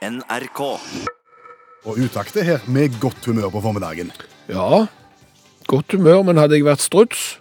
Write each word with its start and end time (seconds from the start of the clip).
NRK. 0.00 0.60
Og 1.84 1.98
utaktet 2.00 2.44
her 2.44 2.62
med 2.68 2.94
godt 3.00 3.26
humør 3.28 3.50
på 3.52 3.60
formiddagen. 3.60 4.08
Ja, 4.48 4.86
godt 5.68 5.92
humør, 5.92 6.22
men 6.24 6.38
hadde 6.40 6.56
jeg 6.56 6.64
vært 6.64 6.80
struts, 6.80 7.38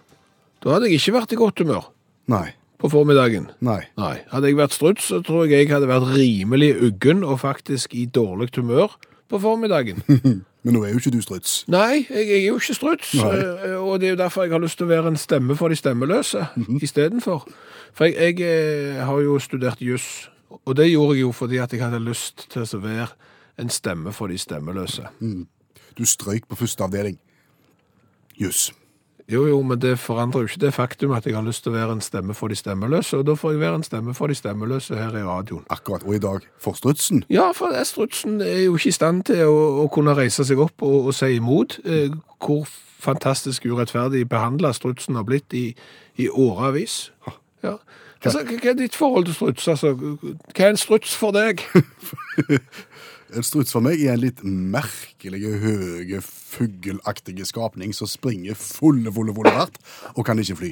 da 0.63 0.73
hadde 0.75 0.89
jeg 0.89 0.99
ikke 0.99 1.13
vært 1.15 1.31
i 1.31 1.37
godt 1.39 1.61
humør 1.63 1.85
Nei. 2.27 2.49
på 2.79 2.91
formiddagen. 2.91 3.47
Nei. 3.63 3.79
Nei, 3.99 4.17
hadde 4.31 4.51
jeg 4.51 4.57
vært 4.59 4.75
struts, 4.75 5.07
så 5.07 5.21
tror 5.23 5.45
jeg 5.47 5.63
jeg 5.63 5.71
hadde 5.71 5.87
vært 5.87 6.11
rimelig 6.11 6.73
uggen 6.83 7.23
og 7.23 7.39
faktisk 7.45 7.95
i 7.95 8.03
dårlig 8.11 8.49
humør 8.57 8.97
på 9.31 9.39
formiddagen. 9.39 10.03
Men 10.63 10.75
nå 10.75 10.81
er 10.83 10.91
jo 10.91 10.99
ikke 10.99 11.13
du 11.15 11.21
struts. 11.23 11.61
Nei, 11.71 12.01
jeg 12.09 12.25
er 12.27 12.41
jo 12.49 12.57
ikke 12.59 12.75
struts, 12.75 13.13
Nei. 13.15 13.37
eh, 13.39 13.77
og 13.79 14.01
det 14.01 14.09
er 14.09 14.17
jo 14.17 14.19
derfor 14.19 14.43
jeg 14.43 14.51
har 14.51 14.59
lyst 14.59 14.81
til 14.81 14.89
å 14.89 14.91
være 14.91 15.13
en 15.13 15.21
stemme 15.21 15.55
for 15.55 15.71
de 15.71 15.79
stemmeløse 15.79 16.43
istedenfor. 16.83 17.47
For 17.95 18.11
jeg, 18.11 18.35
jeg 18.35 18.43
eh, 18.43 18.99
har 19.07 19.23
jo 19.23 19.39
studert 19.39 19.79
juss, 19.79 20.27
og 20.49 20.75
det 20.77 20.89
gjorde 20.89 21.15
jeg 21.17 21.21
jo 21.21 21.31
fordi 21.31 21.57
at 21.61 21.73
jeg 21.73 21.83
hadde 21.83 22.01
lyst 22.03 22.47
til 22.49 22.65
å 22.65 22.81
være 22.83 23.07
en 23.59 23.69
stemme 23.69 24.13
for 24.15 24.31
de 24.31 24.37
stemmeløse. 24.39 25.09
Du 25.97 26.05
strøyk 26.05 26.47
på 26.47 26.55
første 26.55 26.83
avdeling. 26.83 27.19
Juss. 28.39 28.69
Jo, 29.29 29.43
jo, 29.45 29.59
men 29.61 29.77
det 29.77 29.99
forandrer 30.01 30.41
jo 30.41 30.49
ikke 30.49 30.61
det 30.63 30.71
faktum 30.73 31.11
at 31.13 31.25
jeg 31.27 31.35
har 31.37 31.45
lyst 31.45 31.61
til 31.61 31.69
å 31.69 31.75
være 31.75 31.93
en 31.99 32.01
stemme 32.01 32.33
for 32.33 32.49
de 32.49 32.55
stemmeløse, 32.57 33.19
og 33.19 33.27
da 33.27 33.35
får 33.37 33.51
jeg 33.53 33.61
være 33.61 33.77
en 33.77 33.85
stemme 33.85 34.15
for 34.17 34.31
de 34.31 34.37
stemmeløse 34.37 34.97
her 34.97 35.13
i 35.19 35.21
radioen. 35.21 35.67
Akkurat. 35.69 36.05
Og 36.07 36.15
i 36.17 36.21
dag 36.23 36.47
for 36.57 36.73
strutsen. 36.73 37.21
Ja, 37.29 37.51
for 37.53 37.75
strutsen 37.85 38.39
er 38.41 38.63
jo 38.63 38.79
ikke 38.79 38.89
i 38.89 38.95
stand 38.95 39.27
til 39.29 39.43
å, 39.45 39.59
å 39.83 39.87
kunne 39.93 40.17
reise 40.17 40.47
seg 40.47 40.61
opp 40.63 40.81
og, 40.81 41.11
og 41.11 41.13
si 41.13 41.35
imot 41.37 41.77
eh, 41.85 42.15
hvor 42.41 42.65
fantastisk 42.99 43.69
urettferdig 43.69 44.25
behandla 44.29 44.73
strutsen 44.73 45.19
har 45.19 45.27
blitt 45.29 45.53
i, 45.53 45.67
i 46.17 46.25
årevis. 46.29 47.11
Ja. 47.61 47.77
Hva 48.19 48.43
hva 48.43 48.71
er 48.73 48.75
ditt 48.75 48.97
forhold 48.99 49.29
til 49.29 49.35
struts? 49.37 49.67
Altså, 49.71 49.93
hva 49.95 50.65
er 50.65 50.73
en 50.73 50.79
struts 50.79 51.15
for 51.15 51.35
deg? 51.35 51.63
En 53.29 53.45
struts 53.45 53.69
for 53.75 53.85
meg 53.85 54.01
er 54.01 54.15
en 54.15 54.23
litt 54.23 54.39
merkelig, 54.41 55.43
høye, 55.61 56.17
fuggelaktige 56.25 57.45
skapning 57.45 57.91
som 57.93 58.09
springer 58.09 58.57
fulle, 58.57 59.11
fulle, 59.13 59.35
fulle 59.37 59.53
hardt, 59.53 59.77
og 60.15 60.25
kan 60.25 60.41
ikke 60.41 60.57
fly. 60.57 60.71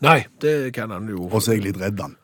Nei, 0.00 0.22
det 0.40 0.72
kan 0.72 0.88
han 0.94 1.10
jo. 1.12 1.26
Og 1.28 1.42
så 1.42 1.52
er 1.52 1.58
jeg 1.58 1.66
litt 1.66 1.82
redd 1.82 2.00
han. 2.00 2.16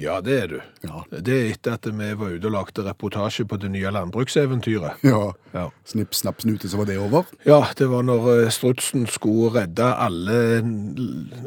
Ja, 0.00 0.20
det 0.24 0.34
er 0.40 0.46
du. 0.48 0.54
Ja. 0.86 1.02
Det 1.20 1.34
er 1.36 1.50
etter 1.52 1.74
at 1.76 1.84
vi 1.84 2.06
var 2.16 2.30
ute 2.32 2.48
og 2.48 2.54
lagde 2.54 2.84
reportasje 2.86 3.44
på 3.44 3.58
det 3.60 3.68
nye 3.74 3.90
landbrukseventyret. 3.92 5.02
Ja. 5.04 5.32
Ja. 5.52 5.66
Snipp, 5.84 6.14
snapp, 6.16 6.40
snute, 6.40 6.68
så 6.72 6.78
var 6.80 6.88
det 6.88 6.96
over. 6.98 7.28
Ja, 7.44 7.58
det 7.76 7.90
var 7.90 8.02
når 8.08 8.28
eh, 8.46 8.48
strutsen 8.54 9.04
skulle 9.06 9.50
redde 9.58 9.84
alle, 9.84 10.38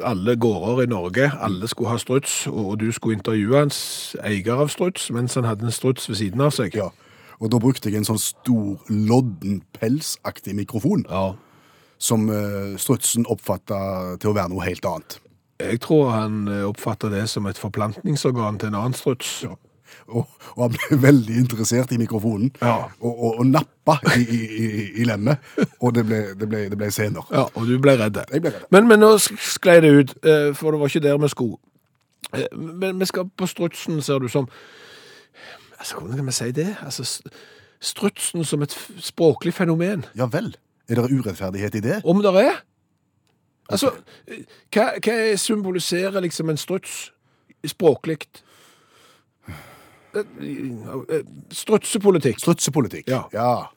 alle 0.05 0.35
gårder 0.37 0.83
i 0.83 0.89
Norge. 0.91 1.31
Alle 1.41 1.67
skulle 1.71 1.89
ha 1.89 1.97
struts, 1.97 2.43
og 2.47 2.77
du 2.83 2.91
skulle 2.93 3.17
intervjue 3.17 3.57
hans 3.63 3.79
eier 4.21 4.61
av 4.61 4.69
struts, 4.69 5.09
mens 5.15 5.33
han 5.39 5.47
hadde 5.49 5.65
en 5.65 5.73
struts 5.73 6.05
ved 6.09 6.21
siden 6.21 6.45
av 6.45 6.53
seg. 6.53 6.77
Ja. 6.77 6.91
Og 7.41 7.49
da 7.51 7.57
brukte 7.59 7.89
jeg 7.89 7.97
en 7.99 8.07
sånn 8.07 8.21
stor, 8.21 8.77
lodden, 8.93 9.63
pelsaktig 9.79 10.53
mikrofon, 10.55 11.03
Ja. 11.09 11.33
som 11.97 12.29
eh, 12.29 12.75
strutsen 12.77 13.25
oppfatta 13.25 14.19
til 14.21 14.29
å 14.29 14.35
være 14.37 14.53
noe 14.53 14.65
helt 14.69 14.85
annet. 14.85 15.17
Jeg 15.59 15.79
tror 15.81 16.09
han 16.11 16.47
eh, 16.51 16.63
oppfatter 16.67 17.09
det 17.13 17.29
som 17.31 17.45
et 17.47 17.57
forplantningsorgan 17.57 18.57
til 18.59 18.67
en 18.73 18.75
annen 18.81 18.93
struts. 18.97 19.43
Og, 20.07 20.25
og 20.57 20.63
han 20.65 20.73
ble 20.75 20.97
veldig 21.01 21.35
interessert 21.39 21.91
i 21.95 21.97
mikrofonen, 22.01 22.49
Ja. 22.61 22.73
og, 22.99 23.13
og, 23.23 23.37
og 23.39 23.45
nappa 23.47 23.95
i, 24.17 24.25
i, 24.25 24.41
i, 24.65 24.87
i 25.01 25.05
lemmet, 25.07 25.37
og 25.79 25.93
det 25.95 26.03
ble, 26.09 26.19
det 26.35 26.49
ble, 26.51 26.63
det 26.73 26.77
ble 26.81 26.89
scener. 26.91 27.23
Ja, 27.31 27.45
og 27.55 27.69
du 27.69 27.77
ble 27.79 27.95
redd. 28.01 28.19
Jeg 28.33 28.43
ble 28.43 28.51
redd. 28.57 28.65
Men, 28.75 28.89
men 28.91 28.99
nå 29.05 29.13
sklei 29.21 29.77
det 29.85 29.93
ut, 29.95 30.13
eh, 30.27 30.49
for 30.57 30.75
det 30.75 30.81
var 30.81 30.91
ikke 30.91 31.03
der 31.07 31.21
vi 31.23 31.31
skulle. 31.31 31.57
Eh, 32.35 32.49
Men 32.57 32.99
vi 32.99 33.05
skal 33.07 33.29
på 33.37 33.47
strutsen, 33.47 34.01
ser 34.03 34.19
du, 34.19 34.27
som 34.27 34.49
Altså, 35.79 35.97
hvordan 35.99 36.17
kan 36.17 36.27
vi 36.27 36.31
si 36.31 36.51
det? 36.55 36.69
Altså, 36.85 37.03
strutsen 37.83 38.45
som 38.47 38.61
et 38.63 38.73
språklig 39.03 39.53
fenomen. 39.53 40.05
Ja 40.17 40.25
vel. 40.31 40.55
Er 40.89 40.95
det 41.01 41.11
urettferdighet 41.11 41.75
i 41.75 41.81
det? 41.83 41.97
Om 42.05 42.21
det 42.23 42.31
er? 42.41 42.61
Altså, 43.69 43.91
hva, 44.73 44.91
hva 45.01 45.15
symboliserer 45.41 46.21
liksom 46.21 46.51
en 46.53 46.59
struts 46.61 47.11
språklig? 47.65 48.19
Strutsepolitikk. 51.51 52.39
Strutsepolitikk. 52.39 53.09
Ja. 53.09 53.71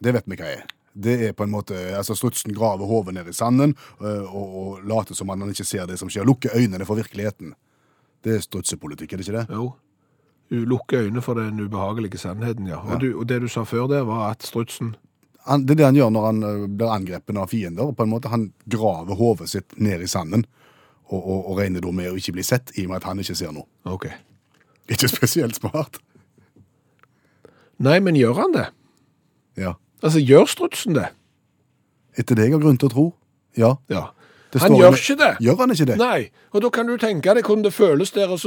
Det 0.00 0.14
vet 0.16 0.30
vi 0.30 0.38
hva 0.40 0.48
er. 0.54 0.64
Det 0.94 1.14
er 1.28 1.32
på 1.34 1.42
en 1.42 1.50
måte, 1.50 1.74
altså 1.96 2.14
Strutsen 2.14 2.54
graver 2.54 2.86
hodet 2.86 3.16
ned 3.16 3.28
i 3.28 3.32
sanden 3.34 3.72
øh, 3.98 4.34
og, 4.34 4.50
og 4.60 4.84
later 4.86 5.16
som 5.18 5.28
han 5.32 5.48
ikke 5.50 5.66
ser 5.66 5.88
det 5.90 5.98
som 5.98 6.10
skjer. 6.10 6.26
Lukker 6.26 6.54
øynene 6.54 6.86
for 6.86 6.94
virkeligheten. 6.94 7.54
Det 8.24 8.36
er 8.36 8.44
strutsepolitikk, 8.44 9.12
er 9.12 9.20
det 9.20 9.26
ikke 9.26 9.40
det? 9.40 9.46
Jo. 9.50 9.72
Du 10.50 10.62
lukker 10.70 11.02
øynene 11.02 11.22
for 11.22 11.34
den 11.34 11.58
ubehagelige 11.60 12.18
sannheten, 12.18 12.68
ja. 12.70 12.78
Og, 12.78 13.00
du, 13.00 13.10
og 13.18 13.26
det 13.28 13.40
du 13.42 13.48
sa 13.50 13.64
før 13.66 13.88
der, 13.90 14.06
var 14.06 14.30
at 14.30 14.46
strutsen 14.46 14.94
Han, 15.48 15.66
det 15.66 15.74
er 15.74 15.80
det 15.82 15.88
han 15.90 15.98
gjør 15.98 16.12
når 16.14 16.26
han 16.28 16.44
øh, 16.48 16.60
blir 16.72 16.92
angrepet 16.92 17.36
av 17.36 17.50
fiender. 17.52 17.92
på 17.92 18.02
en 18.02 18.12
måte 18.12 18.30
Han 18.32 18.52
graver 18.70 19.18
hodet 19.18 19.50
sitt 19.52 19.76
ned 19.76 20.00
i 20.02 20.08
sanden 20.08 20.46
og, 21.10 21.20
og, 21.20 21.50
og 21.50 21.58
regner 21.58 21.84
da 21.84 21.92
med 21.92 22.12
å 22.12 22.16
ikke 22.16 22.32
bli 22.38 22.44
sett, 22.46 22.72
i 22.78 22.86
og 22.86 22.94
med 22.94 23.02
at 23.02 23.08
han 23.10 23.20
ikke 23.20 23.36
ser 23.36 23.52
noe. 23.52 23.68
OK. 23.84 24.08
Ikke 24.88 25.08
spesielt 25.08 25.58
smart. 25.60 26.00
Nei, 27.84 27.98
men 28.00 28.16
gjør 28.16 28.40
han 28.40 28.54
det? 28.54 28.64
Ja. 29.60 29.74
Altså, 30.00 30.22
gjør 30.22 30.48
strutsen 30.48 30.96
det? 30.96 31.10
Etter 32.16 32.38
det 32.38 32.48
jeg 32.48 32.56
har 32.56 32.62
grunn 32.62 32.78
til 32.80 32.88
å 32.88 32.94
tro. 32.94 33.06
Ja. 33.58 33.74
Ja. 33.92 34.08
Han 34.62 34.76
gjør 34.78 34.94
ikke 34.94 35.16
det. 35.18 35.32
Gjør 35.42 35.56
han 35.64 35.74
ikke 35.74 35.86
det? 35.88 35.96
Nei, 35.98 36.18
og 36.54 36.62
da 36.62 36.70
kan 36.70 36.86
du 36.86 36.94
tenke 37.00 37.34
deg 37.34 37.46
hvordan 37.46 37.64
det 37.66 37.74
føles 37.74 38.12
der 38.14 38.30
å 38.30 38.38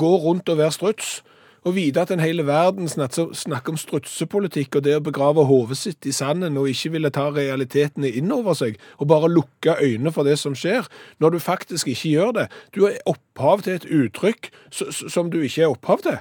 gå 0.00 0.12
rundt 0.24 0.48
og 0.48 0.60
være 0.60 0.72
struts, 0.72 1.18
og 1.64 1.74
vite 1.76 2.00
at 2.00 2.10
en 2.10 2.22
hele 2.22 2.46
verden 2.48 2.88
snakker, 2.88 3.72
om 3.72 3.78
strutsepolitikk 3.80 4.78
og 4.78 4.84
det 4.86 4.96
å 4.96 5.04
begrave 5.04 5.44
hodet 5.48 5.78
sitt 5.80 6.06
i 6.08 6.14
sanden 6.16 6.58
og 6.60 6.70
ikke 6.70 6.94
ville 6.94 7.12
ta 7.12 7.28
realitetene 7.34 8.08
inn 8.08 8.32
over 8.32 8.56
seg, 8.56 8.78
og 8.98 9.10
bare 9.12 9.30
lukke 9.32 9.76
øynene 9.80 10.12
for 10.14 10.28
det 10.28 10.38
som 10.40 10.56
skjer, 10.56 10.88
når 11.20 11.36
du 11.36 11.38
faktisk 11.44 11.90
ikke 11.92 12.14
gjør 12.14 12.34
det. 12.40 12.48
Du 12.72 12.86
er 12.88 12.98
opphav 13.10 13.66
til 13.66 13.76
et 13.76 13.88
uttrykk 13.88 14.50
som 14.72 15.32
du 15.32 15.40
ikke 15.42 15.66
er 15.66 15.74
opphav 15.74 16.04
til. 16.06 16.20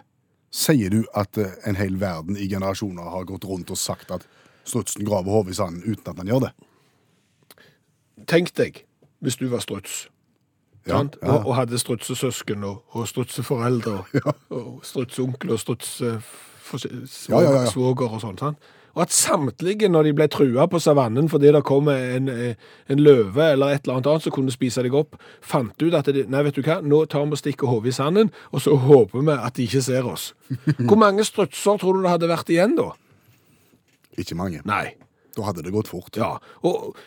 Sier 0.50 0.90
du 0.90 1.04
at 1.18 1.38
eh, 1.38 1.58
en 1.70 1.78
hel 1.78 2.00
verden 2.02 2.38
i 2.38 2.50
generasjoner 2.50 3.12
har 3.14 3.28
gått 3.30 3.46
rundt 3.46 3.70
og 3.70 3.78
sagt 3.78 4.10
at 4.12 4.26
strutsen 4.66 5.06
graver 5.06 5.32
hodet 5.32 5.54
i 5.54 5.60
sanden 5.60 5.86
uten 5.86 6.10
at 6.10 6.22
han 6.24 6.32
gjør 6.32 6.48
det? 6.48 6.54
Tenk 8.30 8.52
deg, 8.58 8.82
hvis 9.22 9.38
du 9.38 9.46
var 9.52 9.62
struts. 9.64 10.08
Ja, 10.90 11.04
ja. 11.22 11.36
Og, 11.36 11.48
og 11.52 11.56
hadde 11.60 11.80
strutsesøsken 11.80 12.64
og, 12.68 12.82
og 12.98 13.08
strutseforeldre 13.08 13.96
og, 14.02 14.34
og 14.50 14.82
strutseonkel 14.84 15.56
og 15.56 15.62
strutsesvoger 15.62 16.22
Ja, 17.30 17.40
ja, 17.42 17.56
ja, 17.56 17.64
ja. 17.64 17.72
svoger 17.72 18.14
og 18.18 18.22
sånn. 18.24 18.38
sant? 18.42 18.70
Og 18.98 19.04
at 19.06 19.14
samtlige, 19.14 19.88
når 19.88 20.10
de 20.10 20.14
ble 20.18 20.26
trua 20.32 20.66
på 20.68 20.80
savannen 20.82 21.30
fordi 21.32 21.52
det 21.54 21.62
kom 21.68 21.88
en, 21.94 22.30
eh, 22.30 22.56
en 22.90 23.00
løve 23.00 23.52
eller 23.54 23.76
et 23.76 23.86
eller 23.86 24.00
annet 24.00 24.10
annet 24.12 24.26
som 24.26 24.34
kunne 24.36 24.52
spise 24.54 24.84
deg 24.84 24.96
opp, 24.98 25.16
fant 25.46 25.78
ut 25.82 25.94
at 25.96 26.10
de, 26.14 26.26
nei, 26.28 26.42
vet 26.48 26.58
du 26.58 26.64
hva, 26.66 26.80
nå 26.82 27.04
tar 27.06 27.28
vi 27.28 27.38
og 27.38 27.42
stikker 27.42 27.70
hodet 27.70 27.94
i 27.94 27.96
sanden, 27.96 28.32
og 28.52 28.66
så 28.66 28.76
håper 28.76 29.22
vi 29.22 29.36
at 29.38 29.56
de 29.56 29.68
ikke 29.70 29.84
ser 29.86 30.10
oss. 30.10 30.34
Hvor 30.90 31.00
mange 31.00 31.24
strutser 31.28 31.80
tror 31.80 31.96
du 31.96 32.04
det 32.04 32.16
hadde 32.16 32.32
vært 32.32 32.52
igjen 32.52 32.76
da? 32.80 32.90
Ikke 34.20 34.36
mange. 34.36 34.60
Nei. 34.68 34.98
Da 35.38 35.46
hadde 35.48 35.64
det 35.64 35.72
gått 35.72 35.88
fort. 35.92 36.18
Ja, 36.20 36.36
og 36.66 36.98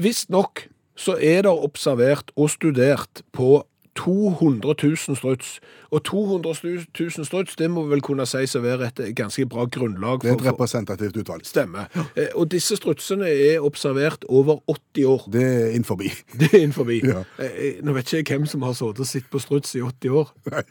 visstnok 0.00 0.68
så 0.98 1.14
er 1.22 1.44
det 1.46 1.52
observert 1.54 2.32
og 2.36 2.50
studert 2.50 3.22
på 3.32 3.60
200 3.98 4.74
000 4.82 5.16
struts. 5.18 5.60
Og 5.90 6.04
200 6.04 6.54
000 7.00 7.24
struts, 7.26 7.56
det 7.58 7.66
må 7.70 7.82
vel 7.90 8.02
kunne 8.04 8.26
sies 8.30 8.52
å 8.54 8.60
være 8.62 8.90
et 8.92 9.00
ganske 9.18 9.42
bra 9.50 9.64
grunnlag 9.66 10.20
Det 10.22 10.30
er 10.30 10.34
et 10.36 10.38
for, 10.38 10.44
for 10.44 10.52
representativt 10.52 11.16
utvalg. 11.18 11.46
stemme. 11.46 11.86
Eh, 12.14 12.28
Og 12.34 12.46
disse 12.52 12.76
strutsene 12.78 13.26
er 13.30 13.64
observert 13.66 14.24
over 14.28 14.60
80 14.70 15.04
år. 15.10 15.24
Det 15.34 15.42
er 15.42 15.70
innenfor. 15.74 16.02
Det 16.40 16.50
er 16.52 16.58
innenfor. 16.60 16.90
Ja. 16.94 17.24
Eh, 17.42 17.80
Nå 17.82 17.92
vet 17.96 18.12
ikke 18.12 18.18
jeg 18.34 18.38
hvem 18.38 18.46
som 18.46 18.62
har 18.62 18.76
sittet 18.78 19.00
og 19.02 19.06
sett 19.10 19.30
på 19.32 19.38
struts 19.42 19.74
i 19.74 19.82
80 19.82 20.14
år. 20.22 20.30
Nei. 20.52 20.62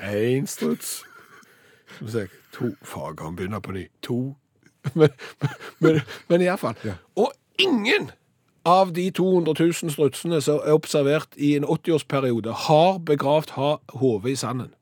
Én 0.00 0.46
struts. 0.46 1.00
Skal 1.96 2.06
vi 2.06 2.12
se 2.12 2.26
To 2.54 2.70
Fager, 2.86 3.24
han 3.24 3.36
begynner 3.36 3.60
på 3.60 3.72
ny. 3.74 3.88
To. 4.06 4.20
Men, 4.94 5.10
men, 5.80 5.98
men 6.30 6.40
iallfall. 6.40 6.74
Ja. 6.86 6.94
Og 7.20 7.32
ingen 7.60 8.08
av 8.68 8.92
de 8.92 9.06
200 9.16 9.54
000 9.56 9.92
strutsene 9.94 10.40
som 10.44 10.60
er 10.64 10.76
observert 10.76 11.36
i 11.36 11.54
en 11.56 11.64
80-årsperiode, 11.64 12.52
har 12.66 12.98
begravd 13.08 13.54
ha 13.56 13.76
hodet 14.00 14.34
i 14.34 14.36
sanden. 14.40 14.72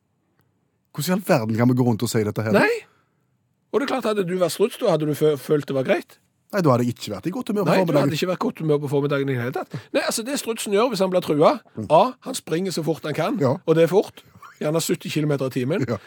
Hvordan 0.94 1.10
i 1.10 1.14
all 1.19 1.26
verden 1.28 1.56
kan 1.56 1.69
vi 1.70 1.76
gå 1.78 1.84
rundt 1.86 2.02
og 2.02 2.10
si 2.10 2.25
dette 2.26 2.42
her? 2.42 2.52
Nei! 2.56 2.70
Og 3.72 3.80
det 3.80 3.86
er 3.86 3.92
klart, 3.92 4.08
hadde 4.08 4.25
du 4.26 4.38
vært 4.40 4.54
struts, 4.56 4.78
da 4.80 4.94
hadde 4.94 5.06
du 5.06 5.14
følt 5.14 5.69
det 5.69 5.76
var 5.76 5.84
greit. 5.86 6.16
Nei, 6.48 6.62
da 6.64 6.72
hadde 6.72 6.86
jeg 6.86 6.94
ikke 6.96 7.12
vært 7.12 7.26
i 7.28 7.32
godt 7.34 7.50
humør 7.52 7.66
på 7.66 7.75
Nei, 7.75 7.84
du 7.84 7.92
hadde 7.98 8.16
ikke 8.16 8.30
vært 8.30 8.40
godt 8.40 8.62
humør 8.64 8.78
på 8.80 8.88
formiddagen 8.88 9.28
i 9.28 9.34
det 9.36 9.42
hele 9.42 9.52
tatt. 9.58 9.75
Nei, 9.92 10.00
altså 10.08 10.24
Det 10.24 10.38
strutsen 10.40 10.72
gjør 10.72 10.88
hvis 10.94 11.02
han 11.04 11.12
blir 11.12 11.20
trua 11.24 11.50
A. 11.92 12.00
Han 12.24 12.38
springer 12.38 12.72
så 12.72 12.82
fort 12.86 13.04
han 13.04 13.14
kan, 13.14 13.36
Ja. 13.42 13.58
og 13.66 13.76
det 13.76 13.84
er 13.84 13.92
fort. 13.92 14.24
Gjerne 14.58 14.81
70 14.81 15.12
km 15.12 15.32
i 15.44 15.50
timen. 15.54 15.84
Ja. 15.86 15.98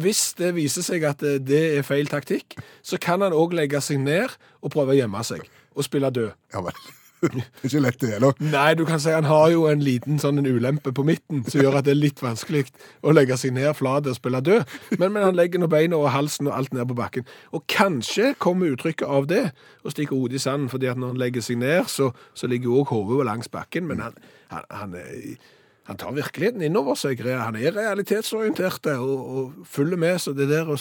Hvis 0.00 0.32
det 0.38 0.54
viser 0.56 0.86
seg 0.86 1.02
at 1.04 1.20
eh, 1.26 1.36
det 1.42 1.60
er 1.76 1.82
feil 1.84 2.06
taktikk, 2.08 2.56
så 2.80 2.96
kan 2.96 3.20
han 3.20 3.34
òg 3.36 3.52
legge 3.52 3.82
seg 3.84 3.98
ned 4.00 4.32
og 4.62 4.72
prøve 4.72 4.94
å 4.94 4.96
gjemme 4.96 5.20
seg 5.26 5.42
og 5.74 5.84
spille 5.84 6.08
død. 6.14 6.30
Ja 6.54 6.62
vel. 6.64 6.78
Ikke 7.66 7.80
lett 7.82 7.98
det 8.00 8.12
heller. 8.14 8.36
Nei, 8.42 8.68
du 8.78 8.84
kan 8.88 9.00
si 9.02 9.10
han 9.10 9.26
har 9.26 9.48
jo 9.50 9.64
en 9.70 9.80
liten 9.82 10.20
sånn 10.22 10.38
en 10.38 10.46
ulempe 10.46 10.92
på 10.94 11.04
midten, 11.06 11.40
som 11.50 11.60
gjør 11.64 11.80
at 11.80 11.88
det 11.88 11.94
er 11.96 12.00
litt 12.00 12.22
vanskelig 12.22 12.64
å 13.02 13.14
legge 13.14 13.36
seg 13.40 13.54
ned 13.56 13.72
flat 13.78 14.06
og 14.06 14.16
spille 14.18 14.40
død. 14.46 14.76
Men, 15.00 15.12
men 15.16 15.26
han 15.26 15.38
legger 15.38 15.62
nå 15.62 15.68
beina 15.72 15.98
og 15.98 16.10
halsen 16.14 16.50
og 16.50 16.54
alt 16.58 16.74
ned 16.76 16.86
på 16.90 16.96
bakken. 16.98 17.26
Og 17.56 17.66
kanskje 17.70 18.32
kommer 18.42 18.70
uttrykket 18.74 19.08
av 19.08 19.26
det, 19.30 19.44
og 19.82 19.94
stikker 19.94 20.14
hodet 20.18 20.38
i 20.38 20.44
sanden, 20.46 20.70
fordi 20.72 20.90
at 20.92 20.98
når 21.00 21.14
han 21.14 21.22
legger 21.24 21.44
seg 21.44 21.58
ned, 21.62 21.86
så, 21.90 22.10
så 22.38 22.50
ligger 22.50 22.70
jo 22.70 22.82
også 22.84 23.02
hodet 23.02 23.26
langs 23.30 23.50
bakken. 23.52 23.88
Men 23.90 24.04
han, 24.06 24.18
han, 24.54 24.66
han, 24.70 24.94
er- 25.02 25.38
han 25.88 25.96
tar 25.96 26.12
virkeligheten 26.12 26.62
innover 26.66 26.98
seg. 27.00 27.22
Han 27.24 27.56
er 27.56 27.72
realitetsorientert 27.72 28.86
og, 28.98 29.14
og 29.16 29.66
følger 29.66 29.96
med, 30.00 30.18
så 30.20 30.34
det 30.36 30.50
der 30.50 30.68
å 30.68 30.76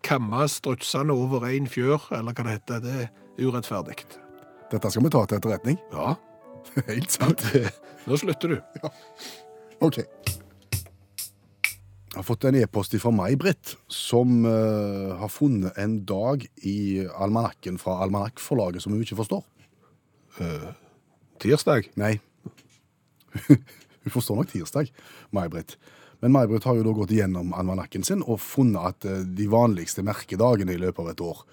kamme 0.00 0.46
strutsene 0.48 1.12
over 1.12 1.44
en 1.50 1.68
fjør, 1.68 2.06
eller 2.16 2.32
hva 2.32 2.46
det 2.46 2.54
heter, 2.56 2.80
det 2.86 2.94
er 3.04 3.10
urettferdig. 3.44 3.98
Dette 4.70 4.90
skal 4.90 5.04
vi 5.06 5.12
ta 5.12 5.24
til 5.26 5.40
etterretning. 5.40 5.78
Ja, 5.94 6.14
Helt 6.90 7.10
sant. 7.10 7.42
nå 8.06 8.18
slutter 8.20 8.54
du. 8.54 8.86
Ok. 9.80 10.02
Jeg 12.10 12.18
har 12.18 12.26
fått 12.26 12.44
en 12.48 12.58
e-post 12.58 12.94
fra 13.00 13.12
May-Britt, 13.14 13.76
som 13.90 14.44
eh, 14.48 15.12
har 15.20 15.30
funnet 15.30 15.78
en 15.78 16.00
dag 16.06 16.42
i 16.66 17.06
almanakken 17.06 17.78
fra 17.78 18.00
Almanakkforlaget 18.04 18.82
som 18.82 18.92
hun 18.92 19.04
ikke 19.04 19.20
forstår. 19.22 19.44
Tirsdag. 21.40 21.86
Nei. 22.00 22.18
hun 23.46 24.12
forstår 24.12 24.40
nok 24.40 24.50
tirsdag, 24.52 24.90
May-Britt. 25.30 25.78
Men 26.20 26.34
May-Britt 26.34 26.66
har 26.68 26.76
jo 26.76 26.84
da 26.84 26.92
gått 26.96 27.14
igjennom 27.14 27.54
almanakken 27.56 28.04
sin 28.04 28.22
og 28.26 28.42
funnet 28.44 28.92
at 28.92 29.08
eh, 29.08 29.24
de 29.24 29.48
vanligste 29.50 30.04
merkedagene 30.06 30.74
i 30.76 30.80
løpet 30.80 31.04
av 31.04 31.12
et 31.14 31.24
år 31.24 31.44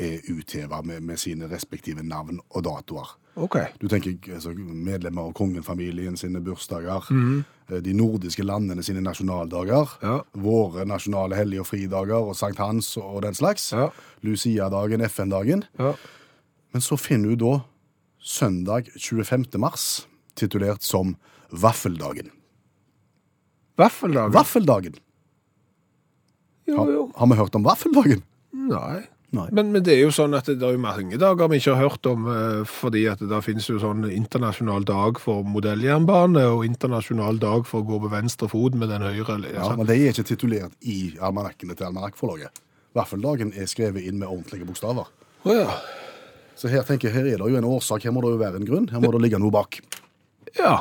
er 0.00 0.20
utheva 0.32 0.82
med, 0.82 1.02
med 1.02 1.18
sine 1.20 1.48
respektive 1.50 2.02
navn 2.02 2.38
og 2.50 2.62
datoer. 2.64 3.10
Okay. 3.36 3.66
Du 3.80 3.86
tenker 3.88 4.16
altså, 4.34 4.52
medlemmer 4.56 5.22
av 5.30 5.32
kongenfamilien 5.36 6.16
sine 6.20 6.40
bursdager, 6.44 7.06
eh, 7.70 7.78
de 7.80 7.92
nordiske 7.96 8.44
landene 8.44 8.82
sine 8.84 9.00
nasjonaldager, 9.04 9.88
Ja. 10.02 10.18
våre 10.36 10.84
nasjonale 10.84 11.36
hellige 11.36 11.60
og 11.60 11.66
fridager 11.66 12.16
og 12.28 12.34
Sankt 12.36 12.58
Hans 12.58 12.96
og 12.96 13.22
den 13.22 13.34
slags, 13.34 13.70
Ja. 13.72 13.88
Lucia-dagen, 14.22 15.00
FN-dagen. 15.08 15.64
Ja. 15.78 15.94
Men 16.72 16.80
så 16.82 16.96
finner 16.98 17.28
du 17.30 17.36
da 17.36 17.64
søndag 18.20 18.88
25. 18.96 19.58
mars, 19.58 20.06
titulert 20.36 20.82
som 20.82 21.16
Vaffeldagen. 21.50 22.30
Vaffeldagen? 23.76 24.32
Vaffeldagen! 24.32 24.94
Jo, 26.68 26.76
Har, 26.76 27.18
har 27.18 27.26
vi 27.26 27.36
hørt 27.40 27.54
om 27.58 27.64
Vaffeldagen? 27.66 28.22
Nei. 28.52 29.02
Men, 29.32 29.70
men 29.72 29.80
det 29.80 29.94
er 29.94 30.02
jo 30.02 30.10
sånn 30.12 30.36
at 30.36 30.48
det 30.50 30.60
er 30.60 30.74
jo 30.74 30.80
mange 30.82 31.16
dager 31.20 31.48
vi 31.48 31.56
ikke 31.62 31.76
har 31.78 31.88
hørt 31.88 32.08
om, 32.10 32.26
eh, 32.28 32.58
fordi 32.68 33.06
at 33.08 33.22
det 33.24 33.38
finnes 33.46 33.64
jo 33.70 33.78
sånn 33.80 34.04
internasjonal 34.10 34.84
dag 34.88 35.20
for 35.22 35.46
modelljernbane 35.48 36.42
og 36.52 36.66
internasjonal 36.66 37.40
dag 37.40 37.64
for 37.68 37.80
å 37.80 37.88
gå 37.88 38.00
på 38.04 38.12
venstre 38.12 38.50
fot 38.52 38.76
med 38.76 38.92
den 38.92 39.06
høyre. 39.06 39.38
Ja, 39.48 39.70
sånn. 39.70 39.80
Men 39.80 39.88
de 39.88 39.96
er 39.96 40.12
ikke 40.12 40.28
titulert 40.28 40.76
i 40.84 41.14
almanakkene 41.16 41.78
til 41.78 41.88
Almanakkforlaget. 41.88 42.60
Vaffeldagen 42.92 43.54
er 43.56 43.70
skrevet 43.72 44.04
inn 44.04 44.20
med 44.20 44.28
ordentlige 44.28 44.68
bokstaver. 44.68 45.08
Oh, 45.46 45.54
ja. 45.56 45.78
Så 46.58 46.68
her 46.68 46.84
tenker 46.86 47.08
jeg, 47.08 47.16
her 47.16 47.30
er 47.32 47.40
det 47.40 47.52
jo 47.54 47.58
en 47.58 47.70
årsak, 47.72 48.04
her 48.04 48.12
må 48.14 48.20
det 48.24 48.34
jo 48.34 48.42
være 48.42 48.60
en 48.60 48.68
grunn, 48.68 48.90
her 48.92 49.00
må 49.00 49.14
det 49.16 49.22
ligge 49.24 49.40
noe 49.40 49.54
bak. 49.54 49.80
Ja. 50.58 50.76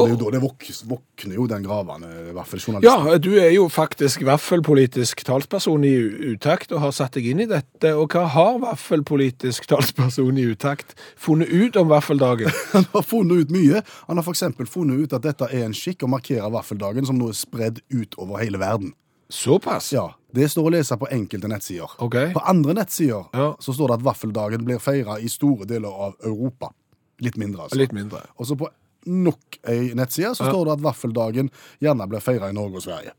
Og 0.00 0.08
det 0.08 0.14
er 0.14 0.16
jo 0.16 0.24
da 0.24 0.30
det 0.34 0.40
våk, 0.42 0.66
våkner 0.90 1.34
jo 1.36 1.46
den 1.50 1.64
gravende 1.66 2.08
vaffeljournalisten. 2.36 3.06
Ja, 3.10 3.18
du 3.18 3.30
er 3.40 3.50
jo 3.54 3.66
faktisk 3.72 4.22
vaffelpolitisk 4.26 5.24
talsperson 5.28 5.84
i 5.84 5.92
utakt 6.32 6.72
og 6.72 6.80
har 6.84 6.94
satt 6.96 7.18
deg 7.18 7.26
inn 7.32 7.42
i 7.44 7.48
dette. 7.50 7.92
Og 7.96 8.10
hva 8.16 8.24
har 8.34 8.58
vaffelpolitisk 8.64 9.66
talsperson 9.70 10.38
i 10.40 10.48
utakt 10.52 10.96
funnet 11.20 11.48
ut 11.52 11.76
om 11.76 11.88
vaffeldagen? 11.92 12.50
Han 12.72 12.86
har 12.94 13.02
funnet 13.06 13.44
ut 13.46 13.54
mye. 13.54 13.82
Han 14.08 14.20
har 14.20 14.24
f.eks. 14.26 14.44
funnet 14.70 15.04
ut 15.04 15.12
at 15.18 15.22
dette 15.26 15.50
er 15.50 15.66
en 15.68 15.76
skikk 15.76 16.02
å 16.06 16.10
markere 16.10 16.50
vaffeldagen 16.50 17.06
som 17.08 17.18
nå 17.20 17.30
er 17.30 17.38
spredd 17.38 17.82
ut 17.94 18.16
over 18.18 18.42
hele 18.42 18.58
verden. 18.60 18.94
Såpass? 19.30 19.92
Ja, 19.92 20.08
Det 20.34 20.48
står 20.50 20.66
å 20.66 20.70
lese 20.74 20.96
på 20.98 21.06
enkelte 21.10 21.48
nettsider. 21.50 21.90
Okay. 22.02 22.32
På 22.34 22.42
andre 22.50 22.74
nettsider 22.74 23.24
Ja. 23.34 23.56
så 23.60 23.72
står 23.74 23.88
det 23.88 23.94
at 24.00 24.04
vaffeldagen 24.06 24.64
blir 24.64 24.78
feira 24.82 25.18
i 25.20 25.28
store 25.28 25.66
deler 25.66 25.88
av 25.90 26.16
Europa. 26.24 26.72
Litt 27.20 27.36
mindre, 27.36 27.62
altså. 27.62 27.76
Litt 27.78 27.92
mindre. 27.92 28.22
Og 28.38 28.46
så 28.46 28.56
på 28.58 28.68
nok 29.06 29.58
ei 29.68 29.92
nettside 29.94 30.34
så 30.36 30.44
Ja. 30.44 30.50
står 30.52 30.64
det 30.64 30.72
at 30.78 30.84
vaffeldagen 30.84 31.50
gjerne 31.80 32.08
blir 32.08 32.20
feira 32.20 32.48
i 32.50 32.52
Norge 32.56 32.76
og 32.76 32.82
Sverige. 32.82 33.12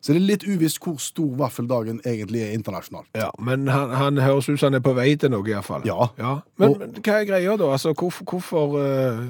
Så 0.00 0.12
det 0.14 0.20
er 0.22 0.26
litt 0.28 0.44
uvisst 0.46 0.78
hvor 0.78 0.96
stor 1.02 1.32
vaffeldagen 1.36 1.98
egentlig 2.06 2.42
er 2.46 2.52
internasjonalt. 2.54 3.08
Ja, 3.18 3.30
Men 3.42 3.66
han, 3.66 3.90
han 3.90 4.16
høres 4.22 4.48
ut 4.48 4.58
som 4.60 4.68
han 4.68 4.74
er 4.78 4.80
på 4.84 4.94
vei 4.94 5.16
til 5.16 5.30
noe, 5.30 5.42
iallfall. 5.50 5.82
Ja. 5.84 6.06
Men, 6.56 6.68
Og- 6.70 6.78
men 6.78 6.92
hva 7.02 7.16
er 7.20 7.24
greia, 7.26 7.56
da? 7.58 7.64
Altså, 7.74 7.92
hvorfor, 7.98 8.24
hvorfor 8.24 8.76
uh, 8.78 9.24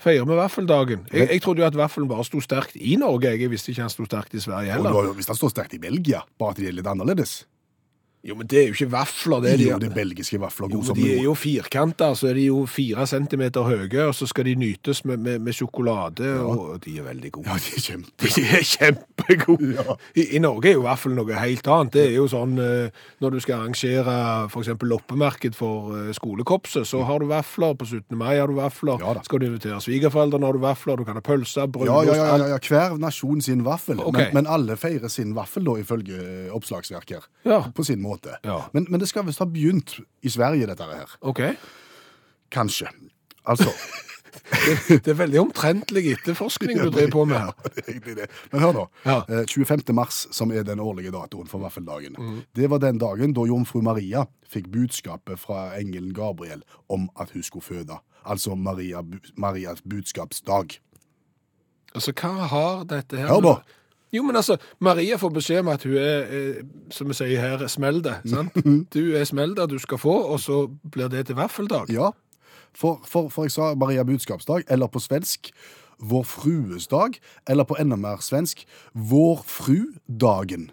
feirer 0.00 0.24
vi 0.24 0.34
vaffeldagen? 0.40 1.06
Jeg, 1.12 1.28
jeg 1.28 1.42
trodde 1.42 1.60
jo 1.60 1.66
at 1.66 1.76
vaffelen 1.76 2.08
bare 2.08 2.24
sto 2.24 2.40
sterkt 2.40 2.76
i 2.80 2.96
Norge. 2.96 3.36
Jeg 3.38 3.50
visste 3.50 3.70
ikke 3.70 3.82
han 3.84 3.90
sto 3.92 4.04
sterkt 4.08 4.34
i 4.34 4.40
Sverige 4.40 4.72
heller. 4.72 4.90
jo, 4.90 5.12
hvis 5.12 5.26
han 5.28 5.36
står 5.36 5.50
sterkt 5.52 5.74
i 5.74 5.78
Belgia, 5.78 6.22
bare 6.38 6.50
at 6.50 6.56
de 6.56 6.66
er 6.68 6.72
litt 6.72 6.86
annerledes 6.88 7.44
Jo, 8.26 8.34
men 8.34 8.48
det 8.50 8.58
er 8.58 8.66
jo 8.68 8.76
ikke 8.76 8.90
vafler, 8.92 9.42
det 9.44 9.52
er 9.52 9.56
De 9.56 9.62
Det 9.62 9.68
er 9.68 9.74
jo 9.74 9.78
de 9.84 9.90
belgiske 9.94 10.40
vafler 10.40 10.72
Jo, 10.72 10.80
de 10.96 11.12
er 11.12 11.22
jo 11.22 11.34
firkanta, 11.38 12.10
så 12.18 12.30
er 12.32 12.34
de 12.34 12.48
jo 12.48 12.64
fire 12.66 13.06
centimeter 13.06 13.62
høye, 13.62 14.08
og 14.08 14.14
så 14.14 14.26
skal 14.26 14.48
de 14.48 14.56
nytes 14.58 15.04
med, 15.04 15.22
med, 15.22 15.38
med 15.38 15.54
sjokolade, 15.54 16.32
og 16.42 16.80
de 16.84 16.98
er 16.98 17.06
veldig 17.06 17.32
gode. 17.38 17.48
Ja, 17.48 17.60
de 17.62 17.76
er 17.76 17.84
kjempe... 17.86 18.32
De 18.38 18.44
er 18.44 18.64
kjempegode. 18.66 19.70
Ja. 19.78 19.94
I, 20.14 20.26
I 20.36 20.42
Norge 20.42 20.70
er 20.70 20.76
jo 20.76 20.84
vaffel 20.86 21.14
noe 21.16 21.38
helt 21.38 21.66
annet. 21.66 21.94
Det 21.94 22.04
er 22.08 22.16
jo 22.16 22.26
sånn 22.30 22.58
eh, 22.62 23.06
når 23.22 23.36
du 23.36 23.40
skal 23.42 23.62
arrangere 23.62 24.14
eksempel 24.48 24.90
loppemarked 24.90 25.56
for 25.58 25.94
eh, 25.96 26.10
skolekorpset, 26.16 26.86
så 26.88 27.04
har 27.08 27.22
du 27.22 27.28
vafler. 27.30 27.74
På 27.78 27.86
17. 27.86 28.16
mai 28.18 28.36
har 28.38 28.50
du 28.50 28.58
vafler. 28.58 28.98
Ja 29.02 29.14
skal 29.28 29.42
du 29.42 29.46
invitere 29.48 29.78
svigerforeldrene, 29.82 30.46
har 30.46 30.56
du 30.56 30.62
vafler. 30.62 30.96
Du 30.96 31.04
kan 31.04 31.18
ha 31.18 31.24
pølser, 31.24 31.66
Ja, 31.66 31.72
brunost 31.72 32.08
ja, 32.08 32.14
ja, 32.16 32.36
ja, 32.38 32.48
ja, 32.54 32.58
hver 32.62 32.96
nasjon 33.00 33.42
sin 33.44 33.64
vaffel. 33.66 34.00
Okay. 34.00 34.30
Men, 34.32 34.44
men 34.44 34.52
alle 34.54 34.76
feirer 34.80 35.12
sin 35.12 35.34
vaffel, 35.36 35.66
da, 35.68 35.76
ifølge 35.82 36.18
eh, 36.18 36.54
oppslagsverk 36.54 37.14
her. 37.16 37.28
Ja. 37.48 37.60
På 37.74 37.84
sin 37.86 38.00
måte. 38.04 38.17
Ja. 38.44 38.58
Men, 38.72 38.86
men 38.90 39.00
det 39.00 39.08
skal 39.08 39.24
visst 39.26 39.38
ha 39.38 39.46
begynt 39.46 39.98
i 40.22 40.28
Sverige, 40.32 40.66
dette 40.66 40.82
her. 40.88 41.14
OK. 41.20 41.40
Kanskje. 42.50 42.88
Altså 43.48 43.70
Det 44.88 45.08
er 45.08 45.16
veldig 45.18 45.40
omtrentlig 45.40 46.02
etterforskning 46.14 46.78
du 46.78 46.90
driver 46.92 47.10
på 47.12 47.24
med 47.28 47.38
her. 47.38 47.52
Ja, 47.64 47.70
det 47.74 47.82
er 47.84 47.90
egentlig 47.92 48.16
det. 48.16 48.26
Men 48.52 48.60
hør 48.62 48.72
nå. 48.76 48.84
Ja. 49.04 49.16
Eh, 49.28 49.44
25. 49.48 49.82
mars, 49.96 50.26
som 50.32 50.52
er 50.52 50.62
den 50.64 50.80
årlige 50.80 51.10
datoen 51.12 51.48
for 51.48 51.58
vaffeldagen, 51.64 52.14
Mm. 52.18 52.42
det 52.56 52.70
var 52.70 52.78
den 52.78 52.98
dagen 52.98 53.32
da 53.36 53.44
jomfru 53.48 53.80
Maria 53.82 54.24
fikk 54.48 54.68
budskapet 54.72 55.38
fra 55.38 55.74
engelen 55.78 56.12
Gabriel 56.16 56.62
om 56.88 57.08
at 57.20 57.30
hun 57.34 57.42
skulle 57.42 57.64
føde. 57.64 57.98
Altså 58.24 58.54
Maria, 58.56 59.02
Marias 59.36 59.82
budskapsdag. 59.82 60.78
Altså, 61.94 62.12
hva 62.12 62.46
har 62.52 62.84
dette 62.84 63.16
her 63.16 63.28
Hør 63.32 63.40
da. 63.40 63.54
Jo, 64.12 64.22
men 64.24 64.36
altså, 64.40 64.56
Maria 64.80 65.18
får 65.20 65.32
beskjed 65.36 65.60
om 65.60 65.72
at 65.74 65.82
hun 65.84 65.98
er, 66.00 66.30
eh, 66.32 66.62
som 66.94 67.10
vi 67.10 67.16
sier 67.18 67.42
her, 67.42 67.66
smell 67.68 68.00
det, 68.04 68.16
sant? 68.28 68.56
Du 68.94 69.02
er 69.16 69.26
smell 69.28 69.52
det 69.56 69.68
du 69.72 69.76
skal 69.82 70.00
få, 70.00 70.14
og 70.32 70.40
så 70.40 70.64
blir 70.68 71.10
det 71.12 71.26
til 71.28 71.36
vaffeldag. 71.36 71.92
Ja, 71.92 72.12
for, 72.72 73.02
for, 73.04 73.28
for 73.28 73.48
jeg 73.48 73.52
sa 73.56 73.74
Maria 73.74 74.04
budskapsdag, 74.08 74.64
eller 74.68 74.88
på 74.88 75.02
svensk 75.02 75.52
Vår 75.98 76.22
frues 76.30 76.86
dag, 76.86 77.16
eller 77.50 77.66
på 77.66 77.74
enda 77.80 77.96
mer 77.98 78.20
svensk 78.22 78.62
Vår 78.94 79.42
fru-dagen. 79.50 80.70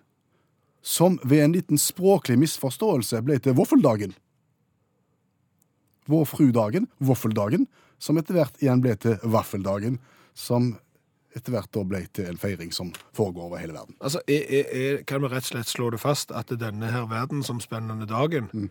Som 0.86 1.18
ved 1.24 1.42
en 1.44 1.56
liten 1.58 1.82
språklig 1.82 2.38
misforståelse 2.38 3.24
ble 3.26 3.40
til 3.42 3.56
våffeldagen. 3.58 4.14
Vår 6.06 6.28
fru-dagen, 6.30 6.86
våffeldagen, 7.02 7.66
som 7.98 8.20
etter 8.22 8.38
hvert 8.38 8.62
igjen 8.62 8.84
ble 8.86 8.94
til 9.02 9.18
vaffeldagen, 9.24 9.98
som 10.38 10.76
etter 11.36 11.52
hvert 11.56 11.72
da 11.76 11.84
ble 11.84 12.02
til 12.16 12.30
en 12.32 12.40
feiring 12.40 12.72
som 12.74 12.94
foregår 13.16 13.50
over 13.50 13.60
hele 13.62 13.74
verden. 13.76 13.96
Altså, 14.02 14.22
er, 14.28 14.66
er, 14.72 15.04
kan 15.08 15.22
vi 15.22 15.28
rett 15.34 15.44
og 15.46 15.52
slett 15.54 15.72
slå 15.72 15.90
det 15.94 16.00
fast 16.00 16.32
at 16.32 16.54
denne 16.62 16.92
her 16.92 17.06
verdensomspennende 17.12 18.08
dagen 18.10 18.50
Mm. 18.54 18.70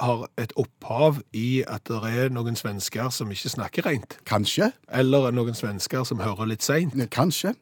har 0.00 0.26
et 0.40 0.52
opphav 0.56 1.20
i 1.36 1.62
at 1.68 1.84
det 1.88 1.98
er 2.10 2.28
noen 2.32 2.56
svensker 2.56 3.10
som 3.14 3.30
ikke 3.30 3.48
snakker 3.52 3.86
rent, 3.86 4.18
Kanskje, 4.26 4.72
eller 4.88 5.30
noen 5.32 5.54
svensker 5.54 6.04
som 6.04 6.18
hører 6.20 6.46
litt 6.52 6.62
seint? 6.62 6.96
kanskje, 7.10 7.54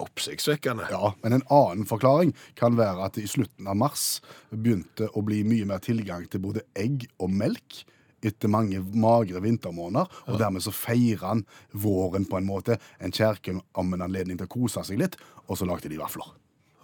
Oppsiktsvekkende. 0.00 0.88
Ja, 0.90 1.12
men 1.22 1.36
en 1.36 1.44
annen 1.52 1.86
forklaring 1.86 2.32
kan 2.58 2.74
være 2.78 3.04
at 3.06 3.14
det 3.14 3.22
i 3.22 3.30
slutten 3.30 3.68
av 3.70 3.76
mars 3.78 4.20
begynte 4.50 5.06
å 5.14 5.22
bli 5.22 5.44
mye 5.46 5.66
mer 5.68 5.78
tilgang 5.84 6.24
til 6.30 6.42
både 6.42 6.64
egg 6.74 7.06
og 7.22 7.30
melk 7.30 7.84
etter 8.24 8.50
mange 8.52 8.80
magre 8.96 9.42
vintermåneder, 9.44 10.08
og 10.30 10.38
dermed 10.40 10.64
så 10.64 10.72
feirer 10.74 11.24
han 11.26 11.44
våren 11.72 12.26
på 12.28 12.38
en 12.40 12.48
måte, 12.48 12.78
en 12.98 13.12
kjerke 13.14 13.58
om 13.76 13.92
en 13.94 14.06
anledning 14.06 14.38
til 14.40 14.48
å 14.48 14.54
kose 14.56 14.84
seg 14.86 15.00
litt, 15.02 15.18
og 15.46 15.60
så 15.60 15.68
lagde 15.68 15.90
de 15.92 16.00
vafler. 16.00 16.32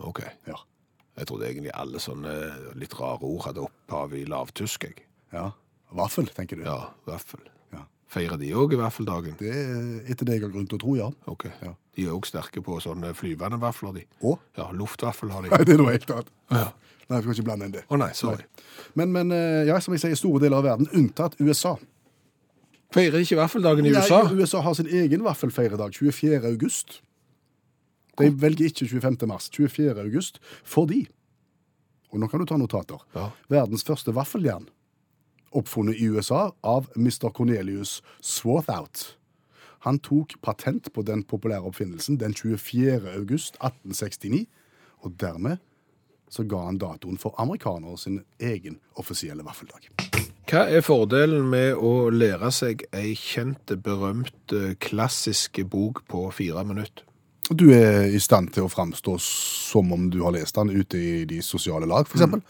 Ok. 0.03 0.23
Ja. 0.49 0.59
Jeg 1.19 1.29
trodde 1.29 1.49
egentlig 1.49 1.73
alle 1.77 2.01
sånne 2.01 2.33
litt 2.81 2.95
rare 2.97 3.27
ord 3.29 3.47
hadde 3.49 3.65
opphav 3.67 4.15
i 4.17 4.25
lavtysk, 4.29 4.89
jeg. 4.89 5.05
ja. 5.35 5.51
Vaffel, 5.93 6.31
tenker 6.33 6.57
du? 6.57 6.65
Ja, 6.65 6.87
vaffel. 7.05 7.43
Feirer 8.13 8.37
de 8.37 8.51
òg 8.59 8.75
vaffeldagen? 8.77 9.39
Det 9.41 9.49
er 9.49 10.11
etter 10.13 10.29
det 10.29 10.37
jeg 10.37 10.45
har 10.45 10.53
grunn 10.53 10.67
til 10.69 10.77
å 10.77 10.83
tro, 10.83 10.97
ja. 10.99 11.07
Ok. 11.33 11.47
Ja. 11.63 11.73
De 11.97 12.05
er 12.05 12.13
òg 12.13 12.27
sterke 12.29 12.61
på 12.65 12.77
sånne 12.85 13.15
flyvende 13.17 13.57
vafler, 13.63 13.95
de. 13.97 14.03
Å? 14.21 14.35
Ja, 14.59 14.67
luftvaffel 14.77 15.33
har 15.33 15.47
de. 15.47 15.53
Nei, 15.53 15.63
det 15.69 15.77
er 15.77 15.81
noe 15.81 15.95
helt 15.95 16.13
annet. 16.13 16.29
Ja. 16.53 16.67
Nei, 17.07 17.17
jeg 17.17 17.25
skal 17.25 17.35
ikke 17.37 17.47
blande 17.47 17.69
inn 17.69 17.75
det. 17.75 17.85
Å 17.89 17.99
nei, 18.01 18.11
sorry. 18.17 18.45
Men, 19.01 19.15
men 19.15 19.33
eh, 19.37 19.63
ja, 19.69 19.79
som 19.85 19.97
jeg 19.97 20.05
sier, 20.05 20.19
store 20.21 20.43
deler 20.45 20.61
av 20.61 20.69
verden, 20.69 20.91
unntatt 20.97 21.39
USA. 21.41 21.75
Feirer 22.93 23.25
ikke 23.25 23.41
vaffeldagen 23.41 23.89
i 23.89 23.95
USA? 23.95 24.21
Nei, 24.27 24.37
USA? 24.37 24.37
USA 24.37 24.63
har 24.67 24.77
sin 24.77 24.93
egen 24.93 25.25
vaffelfeiredag, 25.25 25.97
24. 25.97 26.43
august. 26.53 27.01
De 28.21 28.29
velger 28.45 28.69
ikke 28.69 28.91
25. 28.93 29.19
mars, 29.31 29.49
24. 29.57 29.97
august, 30.05 30.41
fordi 30.69 31.07
Og 32.13 32.21
nå 32.21 32.27
kan 32.29 32.43
du 32.43 32.45
ta 32.45 32.59
notater. 32.61 33.01
Ja. 33.17 33.31
Verdens 33.49 33.87
første 33.89 34.13
vaffeljern, 34.13 34.67
oppfunnet 35.53 36.01
i 36.01 36.09
USA 36.11 36.51
av 36.63 36.89
Mr. 36.97 37.31
Cornelius 37.31 38.01
Swarthout. 38.21 39.17
Han 39.83 39.99
tok 39.99 40.37
patent 40.43 40.93
på 40.95 41.03
den 41.03 41.25
populære 41.27 41.67
oppfinnelsen 41.67 42.21
den 42.21 42.35
24. 42.35 43.01
august 43.17 43.59
1869, 43.59 44.47
og 45.03 45.15
dermed 45.21 45.59
så 46.33 46.45
ga 46.49 46.65
han 46.65 46.79
datoen 46.81 47.19
for 47.21 47.35
amerikanere 47.43 47.99
sin 47.99 48.23
egen 48.41 48.79
offisielle 48.97 49.45
vaffeldag. 49.45 49.91
Hva 50.49 50.67
er 50.69 50.85
fordelen 50.85 51.47
med 51.51 51.79
å 51.81 52.11
lære 52.13 52.51
seg 52.53 52.85
ei 52.93 53.15
kjent, 53.17 53.73
berømt, 53.85 54.53
eh, 54.53 54.75
klassisk 54.81 55.63
bok 55.71 56.03
på 56.09 56.31
fire 56.33 56.65
minutter? 56.65 57.05
Du 57.51 57.71
er 57.73 58.07
i 58.07 58.19
stand 58.19 58.53
til 58.55 58.65
å 58.65 58.71
framstå 58.71 59.19
som 59.21 59.93
om 59.93 60.11
du 60.11 60.23
har 60.23 60.33
lest 60.33 60.55
den 60.55 60.71
ute 60.71 60.99
i 60.99 61.25
de 61.25 61.41
sosiale 61.43 61.87
lag, 61.87 62.07
f.eks. 62.07 62.21
eksempel. 62.21 62.43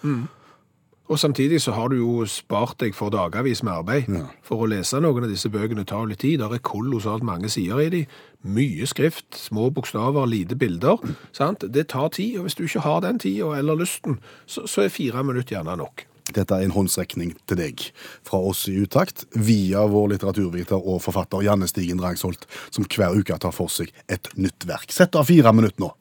Og 1.12 1.18
samtidig 1.20 1.60
så 1.60 1.74
har 1.76 1.90
du 1.92 1.98
jo 1.98 2.24
spart 2.24 2.78
deg 2.80 2.94
for 2.96 3.12
dagavis 3.12 3.60
med 3.66 3.72
arbeid. 3.74 4.06
Ja. 4.08 4.30
For 4.46 4.64
å 4.64 4.68
lese 4.70 5.00
noen 5.02 5.26
av 5.26 5.32
disse 5.32 5.50
bøkene 5.52 5.84
tar 5.88 6.06
litt 6.08 6.22
tid. 6.24 6.40
Der 6.40 6.54
er 6.56 6.62
kolossalt 6.64 7.26
mange 7.26 7.50
sider 7.52 7.82
i 7.84 7.90
de. 7.92 8.00
Mye 8.48 8.88
skrift, 8.88 9.28
små 9.36 9.68
bokstaver, 9.76 10.24
lite 10.26 10.56
bilder. 10.56 11.02
Sant? 11.36 11.66
Det 11.68 11.90
tar 11.92 12.08
tid, 12.16 12.38
og 12.40 12.48
hvis 12.48 12.56
du 12.56 12.64
ikke 12.64 12.86
har 12.86 13.04
den 13.04 13.20
tida 13.20 13.52
eller 13.58 13.76
lysten, 13.84 14.22
så, 14.46 14.64
så 14.64 14.86
er 14.86 14.94
fire 14.94 15.20
minutter 15.26 15.58
gjerne 15.58 15.76
nok. 15.82 16.06
Dette 16.32 16.56
er 16.56 16.64
en 16.64 16.72
håndsrekning 16.72 17.34
til 17.50 17.58
deg 17.60 17.82
fra 18.24 18.40
oss 18.48 18.64
i 18.70 18.78
Utakt, 18.80 19.26
via 19.36 19.84
vår 19.90 20.14
litteraturviter 20.14 20.80
og 20.80 21.02
forfatter 21.04 21.44
Janne 21.44 21.68
Stigen 21.68 22.00
Drangsholt, 22.00 22.46
som 22.72 22.88
hver 22.88 23.18
uke 23.18 23.36
tar 23.36 23.52
for 23.52 23.72
seg 23.72 23.92
et 24.08 24.32
nytt 24.38 24.64
verk. 24.64 24.94
Sett 24.94 25.18
av 25.18 25.28
fire 25.28 25.52
minutter 25.52 25.84
nå. 25.84 25.92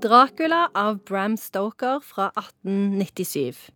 Dracula 0.00 0.70
av 0.74 0.98
Bram 1.04 1.36
Stoker 1.36 2.00
fra 2.00 2.30
1897. 2.30 3.68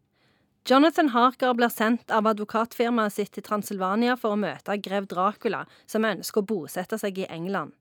Jonathan 0.64 1.10
Harker 1.12 1.52
blir 1.52 1.68
sendt 1.68 2.08
av 2.08 2.24
advokatfirmaet 2.30 3.12
sitt 3.12 3.34
til 3.36 3.44
Transylvania 3.44 4.14
for 4.16 4.32
å 4.32 4.38
møte 4.40 4.78
grev 4.80 5.04
Dracula, 5.10 5.66
som 5.84 6.06
ønsker 6.08 6.40
å 6.40 6.46
bosette 6.48 6.96
seg 7.02 7.20
i 7.20 7.28
England. 7.28 7.76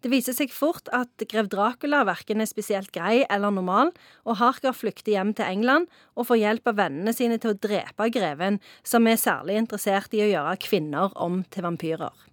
Det 0.00 0.08
viser 0.08 0.32
seg 0.32 0.56
fort 0.56 0.88
at 0.96 1.26
grev 1.28 1.52
Dracula 1.52 2.00
verken 2.08 2.40
er 2.40 2.48
spesielt 2.48 2.94
grei 2.96 3.26
eller 3.28 3.52
normal, 3.52 3.92
og 4.24 4.40
Harker 4.40 4.72
flykter 4.72 5.18
hjem 5.18 5.36
til 5.36 5.52
England 5.52 5.92
og 6.16 6.30
får 6.30 6.40
hjelp 6.46 6.72
av 6.72 6.80
vennene 6.80 7.12
sine 7.12 7.36
til 7.42 7.52
å 7.52 7.60
drepe 7.68 8.08
greven, 8.14 8.62
som 8.80 9.04
er 9.04 9.20
særlig 9.20 9.60
interessert 9.60 10.16
i 10.16 10.24
å 10.24 10.32
gjøre 10.32 10.60
kvinner 10.64 11.12
om 11.12 11.42
til 11.52 11.68
vampyrer. 11.68 12.31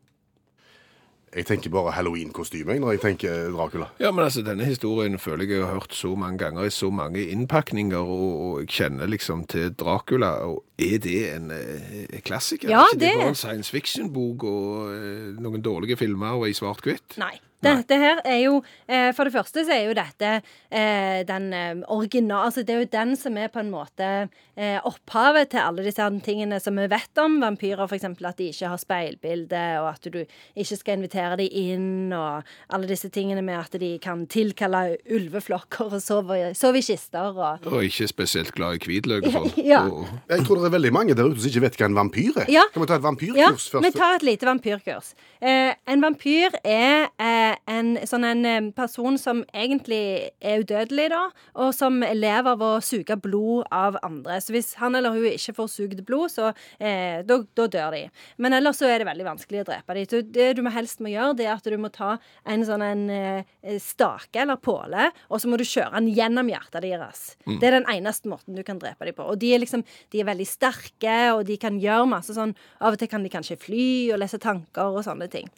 Jeg 1.36 1.46
tenker 1.46 1.70
bare 1.70 1.92
halloween-kostyme 1.94 2.80
når 2.82 2.96
jeg 2.96 3.02
tenker 3.04 3.50
Dracula. 3.54 3.86
Ja, 4.02 4.10
men 4.12 4.24
altså, 4.26 4.42
denne 4.46 4.66
historien 4.66 5.20
føler 5.22 5.46
jeg 5.46 5.60
jeg 5.60 5.66
har 5.68 5.74
hørt 5.78 5.94
så 5.94 6.16
mange 6.18 6.38
ganger 6.42 6.66
i 6.66 6.70
så 6.74 6.90
mange 6.92 7.22
innpakninger, 7.30 7.98
og, 7.98 8.32
og 8.46 8.60
jeg 8.64 8.70
kjenner 8.78 9.10
liksom 9.12 9.44
til 9.52 9.70
Dracula. 9.78 10.32
Og 10.50 10.64
er 10.80 10.98
det 11.04 11.20
en 11.36 11.52
eh, 11.52 12.20
klassiker? 12.26 12.70
Ja, 12.74 12.82
er 12.88 12.94
ikke 12.96 13.00
det 13.04 13.12
det- 13.14 13.20
bare 13.22 13.34
en 13.36 13.36
science 13.44 13.72
fiction-bok 13.72 14.44
og 14.44 14.90
eh, 14.96 15.30
noen 15.42 15.62
dårlige 15.66 15.98
filmer 16.02 16.40
og 16.40 16.50
i 16.50 16.54
svart-hvitt? 16.58 17.18
Nei. 17.22 17.36
Dette 17.64 17.98
her 18.00 18.22
er 18.24 18.38
jo 18.46 18.60
eh, 18.88 19.10
For 19.16 19.28
det 19.28 19.34
første 19.36 19.66
så 19.68 19.74
er 19.76 19.90
jo 19.90 19.96
dette 19.98 20.30
eh, 20.72 21.22
den 21.28 21.50
eh, 21.54 21.82
original... 21.92 22.46
Altså 22.48 22.64
det 22.64 22.76
er 22.76 22.84
jo 22.86 22.92
den 22.94 23.16
som 23.20 23.38
er 23.40 23.52
på 23.52 23.60
en 23.60 23.72
måte 23.74 24.08
eh, 24.56 24.78
opphavet 24.88 25.52
til 25.52 25.64
alle 25.64 25.84
disse 25.84 26.06
tingene 26.24 26.60
som 26.64 26.80
vi 26.80 26.88
vet 26.92 27.22
om 27.22 27.40
vampyrer. 27.44 27.86
F.eks. 27.90 28.08
at 28.08 28.40
de 28.40 28.50
ikke 28.54 28.72
har 28.72 28.80
speilbilde, 28.82 29.64
og 29.84 29.90
at 29.92 30.08
du 30.12 30.20
ikke 30.24 30.78
skal 30.80 31.00
invitere 31.00 31.40
dem 31.40 31.50
inn, 31.52 32.14
og 32.16 32.48
alle 32.74 32.90
disse 32.90 33.10
tingene 33.14 33.44
med 33.46 33.60
at 33.60 33.76
de 33.82 33.92
kan 34.02 34.26
tilkalle 34.32 34.98
ulveflokker 35.12 35.98
og 35.98 36.04
sove, 36.04 36.40
sove 36.58 36.82
i 36.82 36.86
kister 36.86 37.36
og 37.36 37.68
Og 37.70 37.86
ikke 37.88 38.08
spesielt 38.12 38.54
glad 38.56 38.80
i 38.80 38.84
hvitløk 38.86 39.30
og 39.30 39.36
sånn. 39.36 39.52
Ja. 39.70 39.84
Og, 39.86 40.08
Jeg 40.32 40.46
tror 40.48 40.62
det 40.62 40.70
er 40.70 40.76
veldig 40.78 40.92
mange 40.96 41.16
der 41.18 41.28
ute 41.28 41.44
som 41.44 41.52
ikke 41.52 41.66
vet 41.68 41.78
hva 41.78 41.90
en 41.90 41.98
vampyr 41.98 42.40
er. 42.46 42.48
Ja. 42.52 42.64
Kan 42.74 42.84
vi 42.84 42.90
ta 42.90 42.98
et 42.98 43.06
vampyrkurs 43.06 43.40
Ja, 43.40 43.52
vampyrkurs 43.52 43.86
vi 43.86 43.92
tar 44.00 44.16
et 44.16 44.26
lite 44.26 44.48
vampyrkurs. 44.48 45.12
Eh, 45.42 45.74
en 45.90 46.04
vampyr 46.04 46.54
er 46.68 47.08
eh, 47.18 47.56
en 47.70 47.96
sånn 48.08 48.26
en 48.28 48.46
eh, 48.46 48.68
person 48.78 49.18
som 49.20 49.42
egentlig 49.56 50.30
er 50.38 50.62
udødelig, 50.62 51.08
da, 51.14 51.22
og 51.58 51.72
som 51.76 52.00
lever 52.04 52.52
av 52.52 52.62
å 52.64 52.72
suge 52.86 53.18
blod 53.22 53.66
av 53.74 53.98
andre. 54.06 54.38
Så 54.44 54.54
hvis 54.54 54.76
han 54.80 54.98
eller 54.98 55.16
hun 55.16 55.26
ikke 55.32 55.56
får 55.58 55.72
sugd 55.74 56.04
blod, 56.08 56.30
så 56.34 56.52
eh, 56.78 57.22
da, 57.26 57.40
da 57.58 57.68
dør 57.72 57.96
de. 57.98 58.04
Men 58.38 58.58
ellers 58.58 58.82
så 58.82 58.90
er 58.90 59.02
det 59.02 59.10
veldig 59.10 59.28
vanskelig 59.32 59.64
å 59.64 59.68
drepe 59.72 59.98
dem. 59.98 60.10
Så 60.10 60.22
det 60.38 60.50
du 60.60 60.64
helst 60.70 61.02
må 61.04 61.14
gjøre, 61.14 61.38
det 61.40 61.48
er 61.48 61.56
at 61.56 61.70
du 61.70 61.78
må 61.82 61.92
ta 61.94 62.16
en 62.50 62.66
sånn 62.68 62.86
en 62.86 63.06
eh, 63.14 63.80
stake 63.82 64.44
eller 64.44 64.60
påle, 64.62 65.10
og 65.30 65.42
så 65.42 65.50
må 65.50 65.58
du 65.60 65.66
kjøre 65.68 65.96
den 65.98 66.12
gjennom 66.14 66.52
hjertet 66.52 66.86
deres. 66.86 67.24
Det 67.48 67.66
er 67.66 67.80
den 67.80 67.90
eneste 67.90 68.30
måten 68.30 68.58
du 68.58 68.62
kan 68.68 68.82
drepe 68.82 69.10
dem 69.10 69.18
på. 69.18 69.26
Og 69.26 69.40
de 69.42 69.56
er 69.56 69.64
liksom 69.64 69.86
de 70.14 70.22
er 70.22 70.30
veldig 70.30 70.48
sterke, 70.48 71.18
og 71.34 71.46
de 71.50 71.58
kan 71.62 71.82
gjøre 71.82 72.10
masse 72.10 72.36
sånn 72.36 72.54
Av 72.80 72.94
og 72.94 73.00
til 73.00 73.10
kan 73.12 73.24
de 73.26 73.32
kanskje 73.32 73.58
fly 73.60 73.88
og 74.14 74.22
lese 74.22 74.40
tanker 74.42 74.94
og 74.94 75.04
sånne 75.06 75.28
ting. 75.32 75.50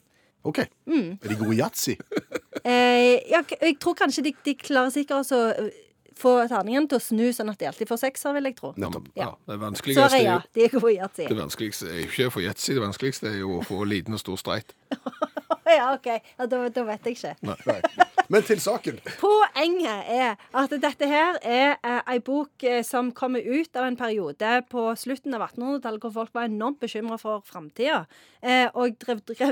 OK. 0.43 0.59
Er 0.59 1.29
de 1.29 1.35
gode 1.39 1.55
i 1.55 1.61
yatzy? 1.61 1.97
Eh, 2.61 3.17
jeg, 3.31 3.45
jeg 3.57 3.75
tror 3.81 3.95
kanskje 3.97 4.21
de, 4.27 4.31
de 4.45 4.53
klarer 4.59 4.91
sikkert 4.93 5.23
også 5.23 5.37
å 5.39 5.45
øh, 5.63 5.69
få 6.21 6.33
terningen 6.51 6.85
til 6.91 6.99
å 6.99 7.01
snu, 7.01 7.23
sånn 7.33 7.49
at 7.49 7.57
de 7.57 7.65
alltid 7.71 7.89
får 7.89 7.97
sekser, 8.03 8.35
vil 8.37 8.45
jeg 8.51 8.55
tro. 8.59 8.69
Ja, 8.77 8.89
men, 8.93 9.07
Ja. 9.17 9.31
det 9.49 9.57
vanskeligste 9.63 10.03
Sorry, 10.03 10.19
er 10.19 10.27
ja. 10.27 10.35
De 10.53 10.67
er 10.67 10.75
gode 10.75 10.91
i 10.93 10.99
yatzy. 10.99 11.25
det 11.31 11.37
vanskeligste 11.39 11.89
er 11.89 11.97
jo 12.03 12.05
ikke 12.11 12.27
å 12.29 12.33
få 12.35 12.43
yatzy, 12.45 12.75
det 12.77 12.83
vanskeligste 12.83 13.31
er 13.31 13.39
jo 13.41 13.55
å 13.57 13.63
få 13.65 13.79
liten 13.89 14.13
og 14.13 14.21
stor 14.21 14.37
streit. 14.37 14.75
Ja, 15.77 15.93
OK. 15.93 16.07
Ja, 16.37 16.47
da, 16.49 16.63
da 16.73 16.83
vet 16.87 17.05
jeg 17.05 17.17
ikke. 17.19 17.35
Nei. 17.45 18.07
Men 18.31 18.45
til 18.47 18.61
saken. 18.63 18.99
Poenget 19.19 20.07
er 20.07 20.37
at 20.55 20.73
dette 20.79 21.07
her 21.09 21.35
er 21.43 21.73
eh, 21.83 21.97
ei 22.13 22.19
bok 22.23 22.63
eh, 22.63 22.79
som 22.87 23.09
kommer 23.15 23.43
ut 23.43 23.75
av 23.75 23.89
en 23.89 23.97
periode 23.99 24.51
på 24.71 24.85
slutten 24.99 25.35
av 25.35 25.43
1800-tallet 25.49 26.05
hvor 26.05 26.13
folk 26.15 26.31
var 26.37 26.47
enormt 26.47 26.79
bekymra 26.79 27.17
for 27.19 27.43
framtida. 27.47 28.05
Eh, 28.39 28.69
og 28.71 28.95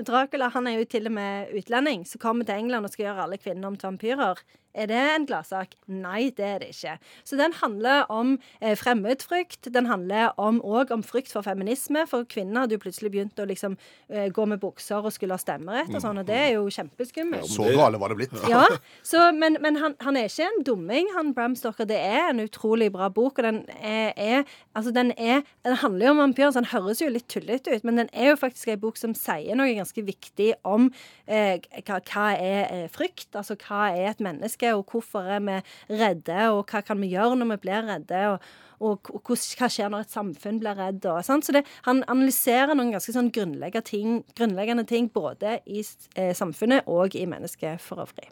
Dracula 0.07 0.47
han 0.55 0.71
er 0.71 0.79
jo 0.79 0.87
til 0.87 1.11
og 1.11 1.17
med 1.17 1.51
utlending, 1.59 2.07
som 2.07 2.23
kommer 2.23 2.47
til 2.47 2.55
England 2.55 2.87
og 2.87 2.95
skal 2.95 3.09
gjøre 3.09 3.27
alle 3.27 3.41
kvinner 3.41 3.67
om 3.67 3.75
til 3.75 3.91
vampyrer. 3.91 4.43
Er 4.73 4.89
det 4.91 4.99
en 4.99 5.25
gladsak? 5.29 5.73
Nei, 5.89 6.29
det 6.35 6.45
er 6.45 6.59
det 6.61 6.69
ikke. 6.73 6.97
Så 7.25 7.37
den 7.39 7.55
handler 7.57 8.05
om 8.13 8.35
eh, 8.61 8.75
fremmedfrykt. 8.77 9.71
Den 9.73 9.89
handler 9.89 10.33
om, 10.37 10.59
òg 10.61 10.91
om 10.93 11.03
frykt 11.03 11.33
for 11.33 11.45
feminisme, 11.45 12.05
for 12.09 12.27
kvinner 12.29 12.65
hadde 12.65 12.77
jo 12.77 12.83
plutselig 12.83 13.11
begynt 13.15 13.41
å 13.41 13.47
liksom 13.49 13.77
eh, 14.09 14.27
gå 14.33 14.45
med 14.49 14.61
bukser 14.61 15.01
og 15.01 15.13
skulle 15.15 15.37
ha 15.37 15.41
stemmerett 15.41 15.89
og 15.93 16.03
sånn, 16.03 16.21
og 16.21 16.27
det 16.29 16.37
er 16.37 16.51
jo 16.57 16.67
kjempeskummelt. 16.73 17.49
Så 17.49 17.69
gale 17.75 18.01
var 18.01 18.13
det 18.13 18.19
blitt. 18.21 18.37
Ja, 18.49 18.65
så, 19.05 19.27
men, 19.35 19.59
men 19.61 19.77
han, 19.77 19.93
han 20.01 20.17
er 20.17 20.29
ikke 20.29 20.47
en 20.47 20.63
dumming, 20.65 21.09
han 21.15 21.33
Bram 21.37 21.55
Stoker. 21.57 21.87
Det 21.89 21.97
er 21.97 22.31
en 22.31 22.41
utrolig 22.43 22.89
bra 22.93 23.09
bok, 23.13 23.41
og 23.41 23.45
den 23.45 23.63
er, 23.77 24.13
er 24.17 24.43
Altså, 24.77 24.91
den 24.95 25.11
er 25.17 25.41
Den 25.65 25.75
handler 25.81 26.05
jo 26.05 26.11
om 26.13 26.21
vampyrer, 26.23 26.51
så 26.53 26.61
den 26.61 26.69
høres 26.71 27.01
jo 27.01 27.09
litt 27.11 27.27
tullete 27.31 27.73
ut, 27.75 27.83
men 27.87 27.99
den 27.99 28.09
er 28.13 28.31
jo 28.31 28.39
faktisk 28.39 28.71
en 28.71 28.81
bok 28.81 28.97
som 28.99 29.13
sier 29.17 29.57
noe 29.57 29.73
ganske 29.75 30.03
viktig 30.05 30.53
om 30.67 30.89
eh, 31.27 31.59
hva, 31.87 31.99
hva 32.09 32.27
er 32.37 32.61
eh, 32.65 32.85
frykt, 32.91 33.29
altså 33.35 33.57
hva 33.59 33.89
er 33.91 34.11
et 34.13 34.23
menneske, 34.23 34.58
og 34.75 34.85
hvorfor 34.91 35.27
er 35.27 35.43
vi 35.45 35.59
redde, 36.01 36.49
og 36.53 36.65
hva 36.69 36.83
kan 36.85 36.99
vi 37.01 37.13
gjøre 37.13 37.39
når 37.39 37.53
vi 37.53 37.61
blir 37.67 37.87
redde, 37.87 38.25
og 38.33 38.49
og 38.79 39.11
og 39.11 39.27
hva 39.27 39.67
skjer 39.67 39.91
når 39.91 40.05
et 40.05 40.13
samfunn 40.13 40.59
blir 40.61 40.77
redd. 40.79 41.03
Og, 41.03 41.19
sant? 41.27 41.45
Så 41.45 41.55
det, 41.55 41.65
han 41.87 42.03
analyserer 42.07 42.75
noen 42.77 42.93
ganske 42.95 43.15
sånn 43.15 43.31
grunnleggende 43.35 43.85
ting, 43.85 44.19
grunnleggende 44.39 44.87
ting 44.87 45.11
både 45.11 45.59
i 45.67 45.83
eh, 46.15 46.31
samfunnet 46.37 46.87
og 46.87 47.17
i 47.19 47.25
mennesket 47.29 47.83
for 47.83 48.05
øvrig. 48.05 48.29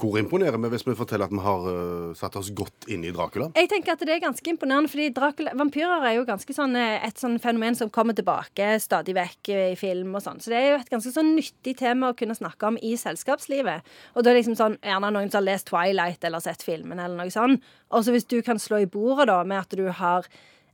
Hvor 0.00 0.16
imponerer 0.18 0.58
vi 0.60 0.70
hvis 0.72 0.86
vi 0.86 0.96
forteller 0.98 1.28
at 1.28 1.34
vi 1.34 1.42
har 1.44 1.66
uh, 1.66 2.12
satt 2.18 2.36
oss 2.40 2.50
godt 2.56 2.88
inn 2.90 3.04
i 3.06 3.12
Dracula? 3.14 3.50
Jeg 3.58 3.70
tenker 3.70 3.94
at 3.94 4.04
det 4.06 4.14
er 4.16 4.22
ganske 4.24 4.52
imponerende, 4.52 4.90
fordi 4.90 5.10
Dracula, 5.16 5.54
vampyrer 5.58 6.06
er 6.08 6.16
jo 6.16 6.26
ganske 6.28 6.56
sånn, 6.56 6.76
eh, 6.78 6.98
et 7.06 7.20
sånn 7.20 7.38
fenomen 7.42 7.76
som 7.78 7.92
kommer 7.92 8.16
tilbake 8.16 8.72
stadig 8.82 9.14
vekk 9.18 9.52
eh, 9.54 9.64
i 9.74 9.78
film 9.78 10.14
og 10.16 10.24
sånn. 10.24 10.40
Så 10.42 10.52
det 10.52 10.60
er 10.60 10.68
jo 10.70 10.78
et 10.80 10.92
ganske 10.92 11.12
sånn 11.14 11.34
nyttig 11.36 11.76
tema 11.80 12.10
å 12.10 12.16
kunne 12.18 12.36
snakke 12.38 12.70
om 12.70 12.78
i 12.82 12.94
selskapslivet. 13.00 13.90
Og 14.14 14.24
da 14.24 14.30
er 14.30 14.38
det 14.38 14.42
liksom 14.42 14.58
sånn, 14.58 14.78
gjerne 14.84 15.12
noen 15.14 15.32
som 15.32 15.40
har 15.40 15.48
lest 15.50 15.68
Twilight 15.70 16.24
eller 16.26 16.44
sett 16.44 16.64
filmen 16.66 17.02
eller 17.02 17.20
noe 17.20 17.34
sånn. 17.34 17.60
Og 17.90 18.06
så 18.06 18.14
hvis 18.14 18.28
du 18.30 18.40
kan 18.46 18.60
slå 18.62 18.82
i 18.84 18.90
bordet 18.90 19.28
da 19.30 19.42
med 19.44 19.62
at 19.62 19.76
du 19.76 19.86
har 20.00 20.28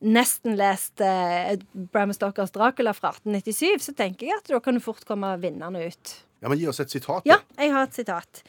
nesten 0.05 0.57
lest 0.59 1.01
eh, 1.01 1.57
Bram 1.73 2.13
Stokers 2.15 2.53
Dracula 2.55 2.93
fra 2.97 3.15
1897, 3.17 3.89
så 3.89 3.97
tenker 3.97 4.31
jeg 4.31 4.41
at 4.41 4.51
da 4.53 4.61
kan 4.63 4.77
du 4.77 4.85
fort 4.85 5.05
komme 5.09 5.33
vinnende 5.43 5.89
ut. 5.89 6.17
Ja, 6.43 6.51
men 6.51 6.61
Gi 6.61 6.69
oss 6.71 6.83
et 6.85 6.93
sitat. 6.93 7.25
Ja, 7.29 7.41
jeg 7.57 7.73
har 7.73 7.89
et 7.89 7.97
sitat. 7.97 8.43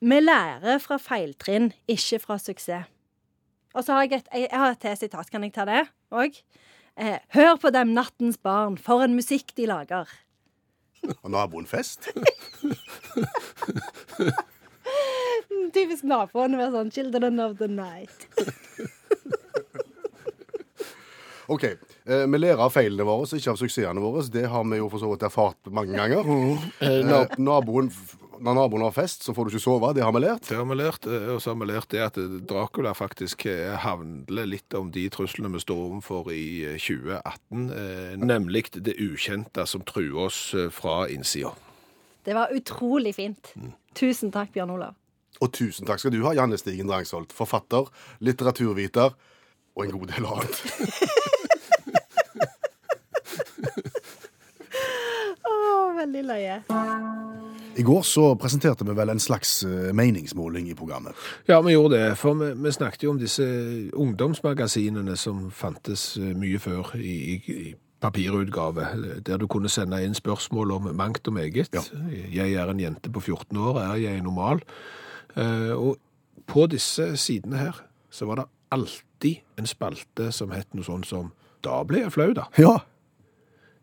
Vi 0.00 0.20
lærer 0.20 0.78
fra 0.82 0.98
feiltrinn, 1.00 1.70
ikke 1.88 2.18
fra 2.20 2.36
suksess. 2.38 2.84
Og 3.76 3.84
så 3.84 3.92
har 3.92 4.06
jeg 4.06 4.12
et, 4.22 4.28
jeg 4.32 4.48
har 4.52 4.70
et 4.72 4.80
til 4.80 4.96
sitat. 4.96 5.30
Kan 5.30 5.44
jeg 5.44 5.52
ta 5.52 5.64
det 5.68 5.82
òg? 6.12 6.36
Eh, 6.96 7.18
Hør 7.36 7.56
på 7.60 7.70
dem, 7.74 7.92
nattens 7.96 8.38
barn, 8.40 8.78
for 8.80 9.04
en 9.04 9.14
musikk 9.16 9.52
de 9.56 9.66
lager. 9.68 10.08
Og 11.22 11.30
naboen 11.30 11.66
fest. 11.68 12.08
Typisk 15.76 16.06
naboen 16.08 16.56
med 16.56 16.72
sånn 16.72 16.90
'Children 16.90 17.40
of 17.44 17.58
the 17.60 17.68
Night'. 17.68 18.26
OK. 21.52 21.64
Eh, 22.06 22.24
vi 22.26 22.38
lærer 22.40 22.58
av 22.64 22.72
feilene 22.74 23.04
våre, 23.06 23.28
ikke 23.36 23.52
av 23.52 23.60
suksessene 23.60 24.02
våre. 24.02 24.24
Det 24.32 24.46
har 24.50 24.64
vi 24.66 24.80
jo 24.80 24.88
for 24.90 24.98
så 25.02 25.12
vidt 25.12 25.26
erfart 25.28 25.68
mange 25.70 25.94
ganger. 25.94 26.26
Eh, 26.80 27.36
naboen, 27.38 27.92
når 28.40 28.56
naboen 28.58 28.84
har 28.86 28.94
fest, 28.94 29.24
så 29.26 29.34
får 29.36 29.46
du 29.46 29.54
ikke 29.54 29.64
sove. 29.64 29.90
Det 29.96 30.04
har 30.04 30.12
vi 30.14 30.20
lært. 30.24 30.48
Det 30.48 30.56
har 30.58 30.66
vi 30.68 30.76
lært, 30.78 31.06
eh, 31.08 31.28
og 31.34 31.40
så 31.42 31.52
har 31.52 31.60
vi 31.60 31.68
lært 31.70 31.88
det 31.94 32.02
at 32.04 32.18
Dracula 32.48 32.92
faktisk 32.96 33.46
eh, 33.50 33.76
handler 33.82 34.48
litt 34.50 34.74
om 34.78 34.90
de 34.94 35.06
truslene 35.12 35.52
vi 35.54 35.62
står 35.62 35.80
overfor 35.86 36.30
i 36.34 36.46
eh, 36.72 36.76
2018, 36.80 37.66
eh, 37.76 38.14
nemlig 38.20 38.66
det 38.76 38.96
ukjente 39.02 39.66
som 39.68 39.84
truer 39.86 40.26
oss 40.28 40.40
eh, 40.54 40.68
fra 40.74 41.06
innsida. 41.12 41.52
Det 42.26 42.34
var 42.34 42.50
utrolig 42.54 43.14
fint. 43.14 43.52
Tusen 43.94 44.32
takk, 44.34 44.50
Bjørn 44.54 44.74
Olav. 44.74 44.94
Og 45.44 45.52
tusen 45.52 45.86
takk 45.86 46.00
skal 46.00 46.14
du 46.14 46.22
ha, 46.24 46.32
Janne 46.34 46.56
Stigen 46.58 46.88
Drangsholt. 46.90 47.32
Forfatter, 47.36 47.86
litteraturviter 48.24 49.12
og 49.76 49.84
en 49.84 49.92
god 49.94 50.06
del 50.14 50.24
annet. 50.26 50.56
Å, 55.46 55.52
veldig 56.00 56.24
løye. 56.32 56.56
I 57.76 57.84
går 57.84 58.02
så 58.08 58.30
presenterte 58.40 58.84
vi 58.88 58.94
vel 58.96 59.12
en 59.12 59.20
slags 59.20 59.58
eh, 59.66 59.92
meningsmåling 59.92 60.70
i 60.70 60.74
programmet. 60.74 61.16
Ja, 61.48 61.60
vi 61.60 61.74
gjorde 61.74 61.98
det, 61.98 62.14
for 62.16 62.38
vi, 62.40 62.52
vi 62.56 62.72
snakket 62.72 63.04
jo 63.04 63.12
om 63.12 63.18
disse 63.20 63.44
ungdomsmagasinene 63.92 65.16
som 65.20 65.50
fantes 65.52 66.14
eh, 66.16 66.32
mye 66.38 66.60
før 66.62 66.94
i, 66.96 67.16
i, 67.36 67.74
papirutgave, 68.00 68.86
der 69.24 69.40
du 69.40 69.46
kunne 69.48 69.70
sende 69.72 70.02
inn 70.04 70.14
spørsmål 70.14 70.74
om 70.74 70.88
mangt 70.96 71.28
og 71.28 71.32
meget. 71.36 71.72
Ja. 71.72 71.82
Jeg 72.32 72.52
er 72.52 72.68
en 72.70 72.80
jente 72.80 73.12
på 73.12 73.20
14 73.20 73.56
år, 73.56 73.80
er 73.80 73.94
jeg 74.00 74.24
normal? 74.24 74.60
Eh, 75.36 75.72
Og 75.72 75.96
på 76.46 76.66
disse 76.70 77.16
sidene 77.16 77.58
her 77.58 77.80
så 78.10 78.28
var 78.28 78.40
det 78.40 78.50
alltid 78.70 79.42
en 79.58 79.66
spalte 79.66 80.30
som 80.32 80.52
het 80.52 80.68
noe 80.74 80.84
sånn 80.86 81.04
som 81.04 81.32
Da 81.64 81.80
ble 81.82 82.04
jeg 82.04 82.12
flau, 82.14 82.30
da. 82.36 82.44
Ja. 82.60 82.76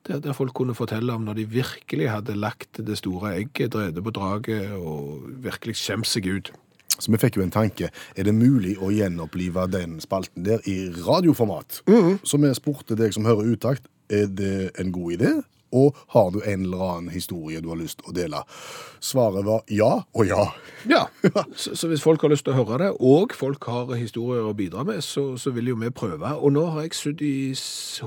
Der, 0.07 0.19
der 0.19 0.35
folk 0.35 0.51
kunne 0.53 0.75
fortelle 0.75 1.13
om 1.15 1.23
når 1.23 1.37
de 1.37 1.45
virkelig 1.49 2.09
hadde 2.11 2.35
lagt 2.35 2.81
det 2.87 2.97
store 2.99 3.37
egget, 3.37 3.71
drevet 3.73 4.03
på 4.03 4.11
draget 4.11 4.73
og 4.75 5.23
virkelig 5.45 5.77
skjemt 5.79 6.09
seg 6.09 6.27
ut. 6.27 6.51
Så 6.99 7.11
vi 7.11 7.17
fikk 7.17 7.39
jo 7.39 7.45
en 7.45 7.53
tanke. 7.53 7.89
Er 8.15 8.27
det 8.27 8.35
mulig 8.35 8.75
å 8.83 8.91
gjenopplive 8.93 9.65
den 9.71 9.97
spalten 10.03 10.45
der 10.45 10.61
i 10.69 10.91
radioformat? 11.07 11.81
Så 12.23 12.37
vi 12.37 12.51
spurte 12.57 12.99
deg 12.99 13.15
som 13.15 13.25
hører 13.25 13.55
utakt, 13.55 13.87
er 14.11 14.27
det 14.27 14.73
en 14.79 14.91
god 14.93 15.15
idé? 15.15 15.31
Og 15.73 15.97
har 16.13 16.31
du 16.33 16.39
en 16.41 16.65
eller 16.67 16.83
annen 16.87 17.13
historie 17.13 17.61
du 17.63 17.71
har 17.73 17.79
lyst 17.79 17.99
til 18.01 18.11
å 18.11 18.15
dele? 18.15 18.43
Svaret 19.03 19.45
var 19.45 19.65
ja 19.73 19.91
og 20.13 20.29
ja. 20.29 20.45
Ja, 20.87 21.05
så, 21.55 21.73
så 21.79 21.89
hvis 21.91 22.03
folk 22.03 22.21
har 22.23 22.31
lyst 22.33 22.45
til 22.47 22.53
å 22.53 22.61
høre 22.61 22.79
det, 22.81 22.91
og 23.03 23.33
folk 23.35 23.65
har 23.71 23.91
historier 23.97 24.45
å 24.47 24.55
bidra 24.57 24.85
med, 24.87 25.01
så, 25.03 25.33
så 25.39 25.53
vil 25.55 25.73
jo 25.73 25.77
vi 25.81 25.91
prøve. 25.95 26.33
Og 26.37 26.55
nå 26.55 26.65
har 26.75 26.85
jeg 26.85 26.97
sydd 26.99 27.23
i 27.25 27.35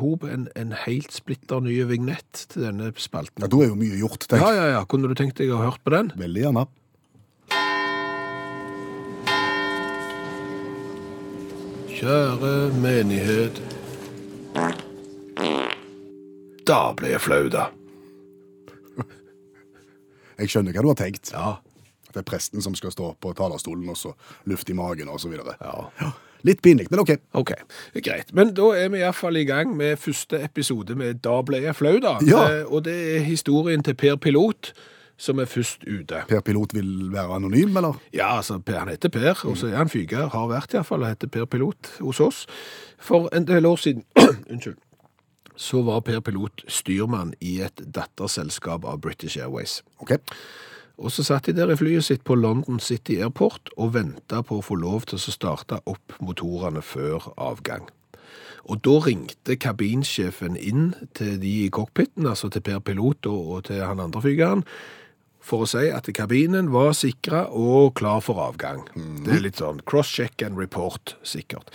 hop 0.00 0.24
en, 0.28 0.48
en 0.56 0.74
helt 0.86 1.12
splitter 1.14 1.62
ny 1.64 1.78
vignett 1.88 2.46
til 2.52 2.66
denne 2.68 2.92
spalten. 2.96 3.44
ja. 3.44 3.50
Da 3.52 3.62
er 3.64 3.72
jo 3.72 3.78
mye 3.78 4.00
gjort, 4.00 4.28
tenk. 4.30 4.42
Ja, 4.42 4.52
ja, 4.56 4.66
ja. 4.76 4.82
Kunne 4.88 5.10
du 5.10 5.16
tenkt 5.18 5.40
deg 5.40 5.52
å 5.52 5.60
ha 5.60 5.70
hørt 5.70 5.82
på 5.84 5.94
den? 5.94 6.12
Veldig 6.16 6.46
gjerne. 6.48 6.66
Kjære 11.96 12.52
menighet. 12.82 13.75
Da 16.66 16.80
ble 16.98 17.12
jeg 17.14 17.20
flau, 17.22 17.46
da. 17.52 17.68
Jeg 20.36 20.50
skjønner 20.52 20.74
hva 20.76 20.82
du 20.84 20.90
har 20.90 20.98
tenkt. 21.00 21.30
Ja. 21.32 21.54
At 22.08 22.16
Det 22.16 22.22
er 22.24 22.26
presten 22.28 22.62
som 22.64 22.74
skal 22.76 22.92
stå 22.92 23.12
på 23.20 23.32
talerstolen, 23.36 23.88
og 23.92 23.96
så 23.96 24.12
luft 24.48 24.68
i 24.70 24.74
magen 24.76 25.08
og 25.08 25.20
så 25.22 25.30
videre. 25.32 25.54
Ja. 25.62 26.10
Litt 26.46 26.60
pinlig, 26.62 26.86
men 26.92 27.00
OK. 27.02 27.14
Ok, 27.34 27.52
greit. 28.04 28.28
Men 28.36 28.52
da 28.54 28.66
er 28.76 28.90
vi 28.92 29.00
iallfall 29.00 29.38
i 29.40 29.46
gang 29.48 29.72
med 29.76 29.96
første 29.98 30.38
episode 30.44 30.94
med 30.94 31.22
Da 31.24 31.40
ble 31.42 31.62
jeg 31.64 31.74
flau, 31.74 31.96
da. 32.02 32.18
Ja. 32.26 32.42
Eh, 32.60 32.64
Og 32.70 32.84
det 32.84 32.94
er 33.16 33.24
historien 33.26 33.82
til 33.82 33.94
Per 33.94 34.16
Pilot 34.16 34.72
som 35.18 35.38
er 35.40 35.48
først 35.48 35.86
ute. 35.88 36.22
Per 36.28 36.40
Pilot 36.44 36.74
vil 36.76 37.08
være 37.12 37.34
anonym, 37.38 37.76
eller? 37.80 37.96
Ja, 38.12 38.36
altså, 38.36 38.58
Per, 38.58 38.78
han 38.78 38.88
heter 38.92 39.08
Per, 39.08 39.32
og 39.48 39.56
så 39.56 39.66
er 39.72 39.76
han 39.80 39.88
fyger, 39.88 40.28
har 40.28 40.48
vært 40.50 40.74
iallfall, 40.76 41.02
og 41.02 41.08
heter 41.08 41.28
Per 41.32 41.46
Pilot 41.46 41.94
hos 42.04 42.20
oss. 42.20 42.46
For 43.00 43.28
en 43.32 43.46
del 43.48 43.64
år 43.66 43.76
siden 43.80 44.04
Unnskyld. 44.52 44.76
Så 45.56 45.82
var 45.86 46.04
Per 46.04 46.20
Pilot 46.20 46.66
styrmann 46.68 47.34
i 47.40 47.58
et 47.64 47.80
datterselskap 47.80 48.84
av 48.84 49.00
British 49.04 49.40
Airways. 49.40 49.80
OK. 50.04 50.18
Og 50.96 51.12
så 51.12 51.24
satt 51.26 51.48
de 51.48 51.56
der 51.56 51.72
i 51.72 51.76
flyet 51.76 52.06
sitt 52.06 52.24
på 52.24 52.36
London 52.38 52.80
City 52.80 53.18
Airport 53.20 53.68
og 53.76 53.94
venta 53.96 54.40
på 54.44 54.60
å 54.60 54.64
få 54.64 54.78
lov 54.80 55.08
til 55.10 55.20
å 55.20 55.34
starte 55.34 55.82
opp 55.84 56.16
motorene 56.24 56.80
før 56.84 57.30
avgang. 57.36 57.88
Og 58.66 58.80
da 58.82 58.96
ringte 59.04 59.58
kabinsjefen 59.62 60.56
inn 60.58 60.94
til 61.14 61.36
de 61.42 61.52
i 61.66 61.72
cockpiten, 61.72 62.26
altså 62.26 62.50
til 62.50 62.64
Per 62.66 62.80
Pilot 62.82 63.28
og, 63.30 63.66
til 63.68 63.84
han 63.84 64.02
andre 64.02 64.24
flygeren, 64.24 64.64
for 65.46 65.62
å 65.62 65.68
si 65.70 65.84
at 65.94 66.08
kabinen 66.16 66.72
var 66.74 66.90
sikra 66.98 67.44
og 67.54 67.94
klar 68.00 68.24
for 68.24 68.42
avgang. 68.42 68.82
Det 69.22 69.36
er 69.36 69.44
litt 69.44 69.62
sånn 69.62 69.78
cross-check 69.86 70.42
and 70.42 70.58
report, 70.58 71.14
sikkert. 71.22 71.70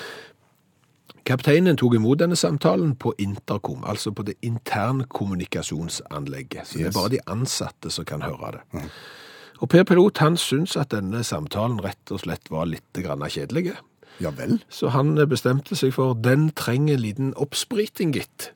Kapteinen 1.25 1.77
tok 1.77 1.93
imot 1.95 2.19
denne 2.19 2.35
samtalen 2.35 2.95
på 2.97 3.13
intercom, 3.21 3.83
altså 3.85 4.11
på 4.11 4.23
det 4.25 4.33
internkommunikasjonsanlegget. 4.41 6.67
Så 6.67 6.77
det 6.77 6.85
er 6.87 6.91
bare 6.95 7.09
de 7.13 7.19
ansatte 7.29 7.89
som 7.93 8.05
kan 8.05 8.21
høre 8.25 8.51
det. 8.57 8.63
Og 9.61 9.69
Per 9.69 9.83
Pilot 9.85 10.17
han 10.17 10.37
syntes 10.37 10.77
at 10.81 10.91
denne 10.91 11.23
samtalen 11.23 11.83
rett 11.85 12.11
og 12.11 12.19
slett 12.23 12.49
var 12.49 12.65
litt 12.65 12.97
kjedelig. 12.97 13.73
Ja 14.19 14.31
vel. 14.37 14.63
Så 14.69 14.87
han 14.89 15.29
bestemte 15.29 15.75
seg 15.77 15.93
for 15.93 16.13
den 16.13 16.51
trenger 16.57 16.93
en 16.93 17.01
liten 17.01 17.33
oppspriting, 17.37 18.13
gitt. 18.13 18.53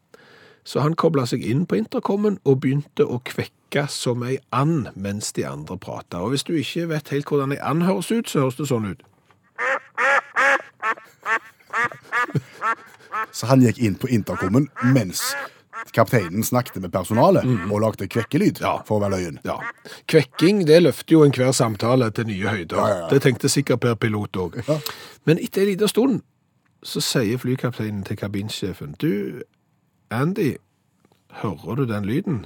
Så 0.65 0.81
han 0.81 0.95
kobla 0.95 1.25
seg 1.29 1.45
inn 1.45 1.65
på 1.69 1.75
intercomen 1.77 2.39
og 2.43 2.61
begynte 2.61 3.05
å 3.05 3.19
kvekke 3.21 3.85
som 3.89 4.23
ei 4.25 4.37
and 4.51 4.87
mens 4.95 5.33
de 5.33 5.45
andre 5.45 5.77
prata. 5.77 6.23
Og 6.25 6.29
hvis 6.33 6.43
du 6.43 6.55
ikke 6.57 6.89
vet 6.89 7.09
helt 7.13 7.29
hvordan 7.29 7.51
ei 7.53 7.61
and 7.61 7.83
høres 7.85 8.11
ut, 8.11 8.29
så 8.29 8.39
høres 8.39 8.57
det 8.57 8.67
sånn 8.71 8.89
ut. 8.89 9.01
Så 13.31 13.47
han 13.49 13.61
gikk 13.63 13.79
inn 13.79 13.95
på 13.99 14.07
intercomen 14.11 14.69
mens 14.93 15.21
kapteinen 15.95 16.43
snakket 16.43 16.79
med 16.81 16.91
personalet 16.91 17.45
og 17.69 17.79
lagde 17.83 18.07
kvekkelyd 18.11 18.61
Ja. 18.63 18.77
for 18.87 18.97
å 18.97 19.03
være 19.03 19.17
løyen. 19.17 19.39
Ja. 19.45 19.57
Kvekking 20.07 20.63
det 20.67 20.81
løfter 20.83 21.11
jo 21.17 21.23
enhver 21.25 21.51
samtale 21.53 22.09
til 22.15 22.25
nye 22.27 22.47
høyder. 22.47 22.77
Ja. 22.79 23.07
Det 23.11 23.21
tenkte 23.21 23.49
sikkert 23.51 23.79
Per 23.83 23.95
Pilot 23.95 24.37
òg. 24.39 24.57
Men 25.25 25.37
etter 25.39 25.61
en 25.61 25.67
liten 25.73 25.87
stund 25.91 26.21
så 26.85 27.01
sier 27.01 27.37
flykapteinen 27.41 28.03
til 28.05 28.17
kabinsjefen 28.17 28.95
Du, 29.01 29.41
Andy, 30.11 30.55
hører 31.41 31.75
du 31.75 31.85
den 31.85 32.05
lyden? 32.05 32.45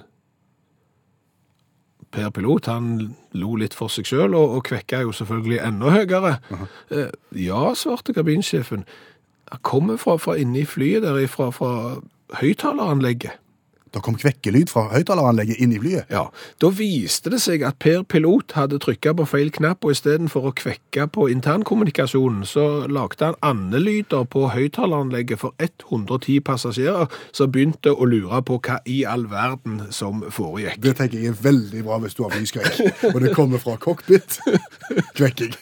Per 2.12 2.30
Pilot 2.34 2.66
han 2.66 3.16
lo 3.38 3.56
litt 3.62 3.76
for 3.78 3.92
seg 3.94 4.08
sjøl, 4.10 4.34
og, 4.34 4.56
og 4.58 4.64
kvekka 4.66 5.04
jo 5.06 5.12
selvfølgelig 5.14 5.60
enda 5.68 5.92
høyere. 5.94 6.32
Eh, 6.90 7.12
ja, 7.38 7.60
svarte 7.78 8.16
kabinsjefen. 8.18 8.86
Han 9.50 9.62
kommer 9.66 9.98
fra, 9.98 10.18
fra 10.22 10.38
inni 10.38 10.66
flyet 10.66 11.06
der 11.06 11.28
fra, 11.28 11.50
fra 11.56 12.00
høyttaleranlegget. 12.40 13.38
Da 13.90 14.02
kom 14.06 14.14
kvekkelyd 14.22 14.70
fra 14.70 14.84
høyttaleranlegget 14.92 15.58
inn 15.64 15.72
i 15.74 15.80
flyet. 15.82 16.12
Ja, 16.14 16.28
Da 16.62 16.70
viste 16.70 17.32
det 17.34 17.40
seg 17.42 17.64
at 17.66 17.80
Per 17.82 18.04
Pilot 18.06 18.54
hadde 18.54 18.78
trykka 18.82 19.16
på 19.18 19.26
feil 19.26 19.50
knapp, 19.56 19.82
og 19.86 19.96
istedenfor 19.96 20.50
å 20.50 20.54
kvekke 20.54 21.08
på 21.16 21.26
internkommunikasjonen, 21.34 22.44
så 22.46 22.86
lagde 22.86 23.32
han 23.32 23.40
andelyder 23.42 24.28
på 24.30 24.46
høyttaleranlegget 24.54 25.42
for 25.42 25.56
110 25.58 26.44
passasjerer 26.46 27.10
som 27.32 27.50
begynte 27.50 27.96
å 27.96 28.06
lure 28.10 28.44
på 28.46 28.60
hva 28.68 28.78
i 28.86 29.02
all 29.10 29.26
verden 29.32 29.88
som 29.96 30.22
foregikk. 30.30 30.78
Det 30.86 30.94
tenker 31.00 31.24
jeg 31.24 31.34
er 31.34 31.42
veldig 31.42 31.82
bra 31.88 31.98
hvis 32.04 32.18
du 32.20 32.28
har 32.28 32.36
flyskrekk. 32.38 33.10
Og 33.16 33.20
det 33.26 33.34
kommer 33.34 33.58
fra 33.64 33.80
cockpit. 33.82 34.38
Kvekking. 35.18 35.58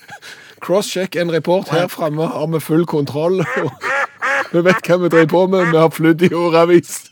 Crosscheck 0.62 1.16
en 1.16 1.32
report 1.34 1.70
her 1.70 1.88
framme 1.88 2.26
har 2.28 2.48
vi 2.48 2.60
full 2.60 2.86
kontroll. 2.86 3.44
Vi 4.52 4.62
vet 4.64 4.86
hva 4.88 4.96
vi 5.02 5.10
driver 5.12 5.28
på 5.28 5.40
med, 5.52 5.66
vi 5.72 5.78
har 5.78 5.90
flydd 5.92 6.22
i 6.24 6.34
årevis. 6.34 7.12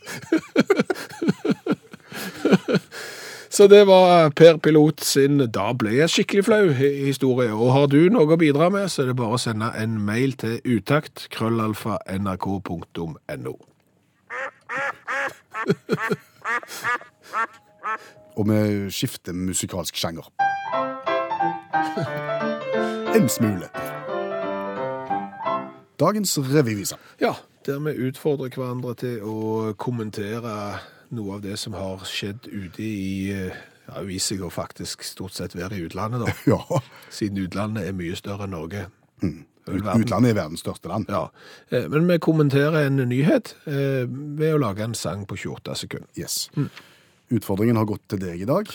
Så 3.56 3.66
det 3.66 3.86
var 3.88 4.30
Per 4.36 4.56
Pilot 4.56 5.00
sin 5.04 5.38
Da 5.52 5.70
ble 5.72 5.94
jeg 5.96 6.12
skikkelig 6.12 6.44
flau 6.44 6.66
historie. 6.76 7.52
Og 7.52 7.72
har 7.72 7.86
du 7.88 8.08
noe 8.12 8.28
å 8.34 8.40
bidra 8.40 8.68
med, 8.72 8.90
så 8.92 9.02
er 9.02 9.06
det 9.12 9.16
bare 9.20 9.38
å 9.38 9.40
sende 9.40 9.70
en 9.80 9.96
mail 10.04 10.36
til 10.36 10.58
utakt 10.64 11.28
krøllalfa 11.32 11.96
nrk.no. 12.18 13.54
Og 18.36 18.44
vi 18.50 18.60
skifter 18.92 19.32
musikalsk 19.32 19.96
sjanger. 19.96 20.28
En 23.16 23.28
smule. 23.28 23.68
Dagens 26.00 26.38
revyvise. 26.38 26.96
Ja, 27.20 27.32
der 27.66 27.78
vi 27.80 27.94
utfordrer 28.10 28.52
hverandre 28.52 28.92
til 29.00 29.22
å 29.24 29.70
kommentere 29.80 30.52
noe 31.16 31.38
av 31.38 31.46
det 31.46 31.54
som 31.56 31.72
har 31.78 32.04
skjedd 32.04 32.44
ute 32.50 32.84
i 32.84 33.30
ja, 33.32 34.02
viser 34.04 34.34
seg 34.34 34.44
å 34.44 34.50
faktisk 34.52 35.06
stort 35.08 35.32
sett 35.32 35.56
være 35.56 35.78
i 35.78 35.86
utlandet, 35.86 36.26
da. 36.26 36.34
Ja. 36.52 36.82
Siden 37.08 37.40
utlandet 37.46 37.88
er 37.88 37.96
mye 37.96 38.18
større 38.20 38.44
enn 38.44 38.52
Norge. 38.52 38.84
Mm. 39.24 39.46
Utlandet 39.64 40.34
er 40.34 40.38
verdens 40.42 40.66
største 40.66 40.92
land. 40.92 41.08
Ja, 41.08 41.30
eh, 41.72 41.88
men 41.88 42.12
vi 42.12 42.20
kommenterer 42.20 42.82
en 42.84 43.00
nyhet 43.00 43.54
eh, 43.64 44.04
ved 44.04 44.58
å 44.58 44.60
lage 44.60 44.84
en 44.84 44.98
sang 44.98 45.24
på 45.24 45.40
28 45.40 45.80
sekunder. 45.86 46.12
Yes. 46.20 46.50
Mm. 46.58 46.68
Utfordringen 47.40 47.80
har 47.80 47.88
gått 47.88 48.04
til 48.12 48.26
deg 48.28 48.44
i 48.44 48.52
dag. 48.52 48.68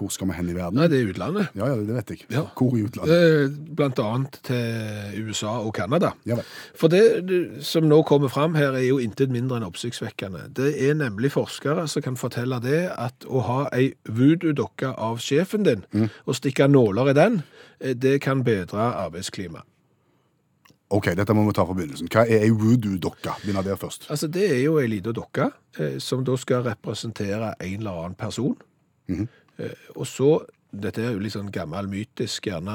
Hvor 0.00 0.08
skal 0.08 0.30
vi 0.30 0.32
hen 0.38 0.48
i 0.48 0.54
verden? 0.56 0.78
Nei, 0.80 0.86
det 0.88 0.96
er 1.02 1.10
utlandet. 1.12 1.50
Ja, 1.58 1.66
ja, 1.68 1.74
det 1.84 1.92
vet 1.98 2.10
jeg. 2.14 2.22
Ja. 2.32 2.46
Hvor 2.56 2.72
i 2.78 2.82
utlandet? 2.86 3.12
Eh, 3.12 3.74
Blant 3.76 3.98
annet 4.00 4.38
til 4.48 5.26
USA 5.28 5.58
og 5.60 5.74
Kanada. 5.76 6.14
Ja 6.24 6.38
vel. 6.38 6.46
For 6.80 6.88
det 6.88 7.02
som 7.68 7.84
nå 7.84 7.98
kommer 8.08 8.32
fram 8.32 8.56
her, 8.56 8.72
er 8.78 8.86
jo 8.86 8.96
intet 9.04 9.28
mindre 9.34 9.60
enn 9.60 9.66
oppsiktsvekkende. 9.68 10.46
Det 10.56 10.70
er 10.88 10.96
nemlig 10.96 11.34
forskere 11.36 11.84
som 11.92 12.02
kan 12.06 12.16
fortelle 12.16 12.62
det 12.64 12.86
at 12.96 13.28
å 13.28 13.42
ha 13.44 13.58
ei 13.76 13.90
voodoo-dokke 14.08 14.94
av 14.96 15.20
sjefen 15.20 15.68
din 15.68 15.84
og 16.24 16.34
stikke 16.40 16.64
nåler 16.72 17.12
i 17.12 17.16
den, 17.20 17.42
eh, 17.84 17.92
det 17.92 18.22
kan 18.24 18.40
bedre 18.44 18.88
arbeidsklimaet. 19.04 19.66
Ok, 20.90 21.12
dette 21.14 21.34
må 21.36 21.44
vi 21.46 21.52
ta 21.54 21.62
fra 21.68 21.74
begynnelsen. 21.78 22.08
Hva 22.10 22.24
er 22.26 22.42
ei 22.48 22.50
voodoo-dokke? 22.50 23.36
Begynner 23.44 23.62
der 23.62 23.76
først. 23.78 24.08
Altså, 24.10 24.26
det 24.26 24.48
er 24.50 24.62
jo 24.64 24.78
ei 24.80 24.88
lita 24.90 25.12
dokke 25.14 25.50
eh, 25.78 25.98
som 26.02 26.24
da 26.26 26.34
skal 26.40 26.64
representere 26.66 27.52
en 27.60 27.76
eller 27.78 28.00
annen 28.00 28.16
person. 28.18 28.56
eh, 29.08 29.22
og 29.96 30.06
så 30.08 30.40
Dette 30.70 31.02
er 31.02 31.16
jo 31.16 31.18
litt 31.18 31.32
sånn 31.34 31.48
gammel 31.50 31.88
mytisk, 31.90 32.46
gjerne 32.46 32.74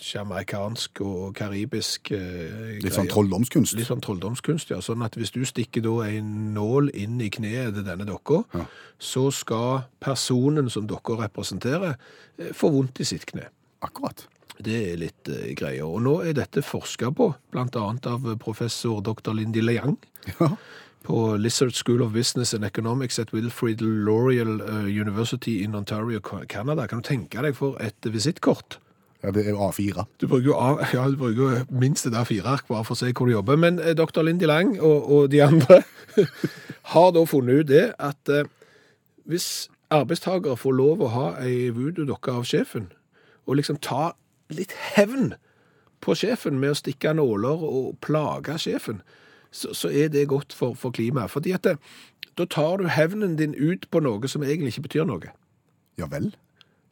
jamaikansk 0.00 1.00
og 1.04 1.34
karibisk 1.36 2.10
eh, 2.16 2.78
Litt 2.82 2.96
sånn 2.96 3.10
trolldomskunst. 3.10 3.76
Litt 3.78 3.90
sånn 3.90 4.02
trolldomskunst, 4.04 4.72
ja. 4.72 4.80
Sånn 4.84 5.04
at 5.04 5.18
hvis 5.18 5.34
du 5.34 5.42
stikker 5.44 5.84
da 5.84 6.08
en 6.08 6.54
nål 6.56 6.88
inn 6.96 7.20
i 7.20 7.30
kneet 7.32 7.76
til 7.76 7.84
denne 7.86 8.06
dokka, 8.08 8.42
Ja. 8.56 8.64
så 8.98 9.30
skal 9.32 9.84
personen 10.00 10.70
som 10.70 10.86
dokka 10.88 11.18
representerer, 11.20 11.96
eh, 12.38 12.52
få 12.52 12.72
vondt 12.72 13.00
i 13.00 13.04
sitt 13.04 13.26
kne. 13.26 13.48
Akkurat. 13.82 14.26
Det 14.58 14.92
er 14.92 14.96
litt 14.96 15.28
eh, 15.28 15.52
greier. 15.54 15.84
Og 15.84 16.00
nå 16.02 16.24
er 16.24 16.32
dette 16.32 16.62
forska 16.62 17.12
på, 17.14 17.34
annet 17.54 18.06
av 18.06 18.38
professor 18.38 19.02
dr. 19.02 19.32
Lindy 19.34 19.60
Liang 19.60 19.98
Ja. 20.40 20.56
På 21.04 21.36
Lizard 21.36 21.76
School 21.76 22.02
of 22.02 22.14
Business 22.14 22.54
and 22.56 22.64
Economics 22.64 23.18
at 23.20 23.34
Wilfrid 23.34 23.82
Lauriel 23.84 24.60
eh, 24.64 24.88
University 24.88 25.62
in 25.62 25.74
Ontario, 25.74 26.20
Canada. 26.48 26.86
Kan 26.88 27.02
du 27.02 27.08
tenke 27.08 27.44
deg 27.44 27.56
for 27.58 27.76
et 27.84 28.08
visittkort? 28.08 28.78
ja, 29.24 29.30
det 29.30 29.46
er 29.46 29.54
jo 29.54 29.68
A4. 29.68 30.04
Du 30.20 30.26
bruker 30.28 30.50
jo, 30.50 30.56
A, 30.58 30.86
ja, 30.92 31.06
du 31.08 31.16
bruker 31.16 31.40
jo 31.40 31.50
minst 31.72 32.04
det 32.04 32.12
der 32.12 32.26
fire 32.28 32.56
ark 32.56 32.66
bare 32.68 32.84
for 32.84 32.96
å 32.96 32.98
se 32.98 33.12
hvor 33.12 33.28
du 33.28 33.32
jobber. 33.32 33.56
Men 33.56 33.78
eh, 33.80 33.94
dr. 33.96 34.20
Lindy 34.22 34.48
Lang 34.48 34.74
og, 34.80 35.08
og 35.10 35.30
de 35.32 35.40
andre 35.44 35.80
har 36.92 37.14
da 37.16 37.24
funnet 37.28 37.64
ut 37.64 37.70
det 37.70 37.86
at 37.96 38.32
eh, 38.32 38.50
hvis 39.24 39.70
arbeidstakere 39.94 40.58
får 40.60 40.76
lov 40.76 41.04
å 41.04 41.12
ha 41.14 41.26
ei 41.44 41.70
voodoo-dokke 41.72 42.36
av 42.36 42.44
sjefen, 42.48 42.90
og 43.48 43.60
liksom 43.60 43.80
ta 43.84 44.12
litt 44.52 44.74
hevn 44.94 45.34
på 46.04 46.16
sjefen 46.18 46.58
med 46.60 46.74
å 46.74 46.78
stikke 46.78 47.14
nåler 47.16 47.64
og 47.64 47.94
plage 48.04 48.58
sjefen, 48.60 49.00
så, 49.54 49.74
så 49.76 49.90
er 49.90 50.10
det 50.12 50.26
godt 50.32 50.54
for, 50.56 50.74
for 50.78 50.94
klimaet. 50.94 51.30
Fordi 51.30 51.54
at 51.54 51.66
det, 51.66 51.76
da 52.38 52.46
tar 52.50 52.80
du 52.82 52.88
hevnen 52.90 53.36
din 53.38 53.54
ut 53.54 53.86
på 53.90 54.02
noe 54.02 54.30
som 54.30 54.42
egentlig 54.42 54.74
ikke 54.74 54.88
betyr 54.88 55.06
noe. 55.08 55.30
Ja 56.00 56.08
vel. 56.10 56.32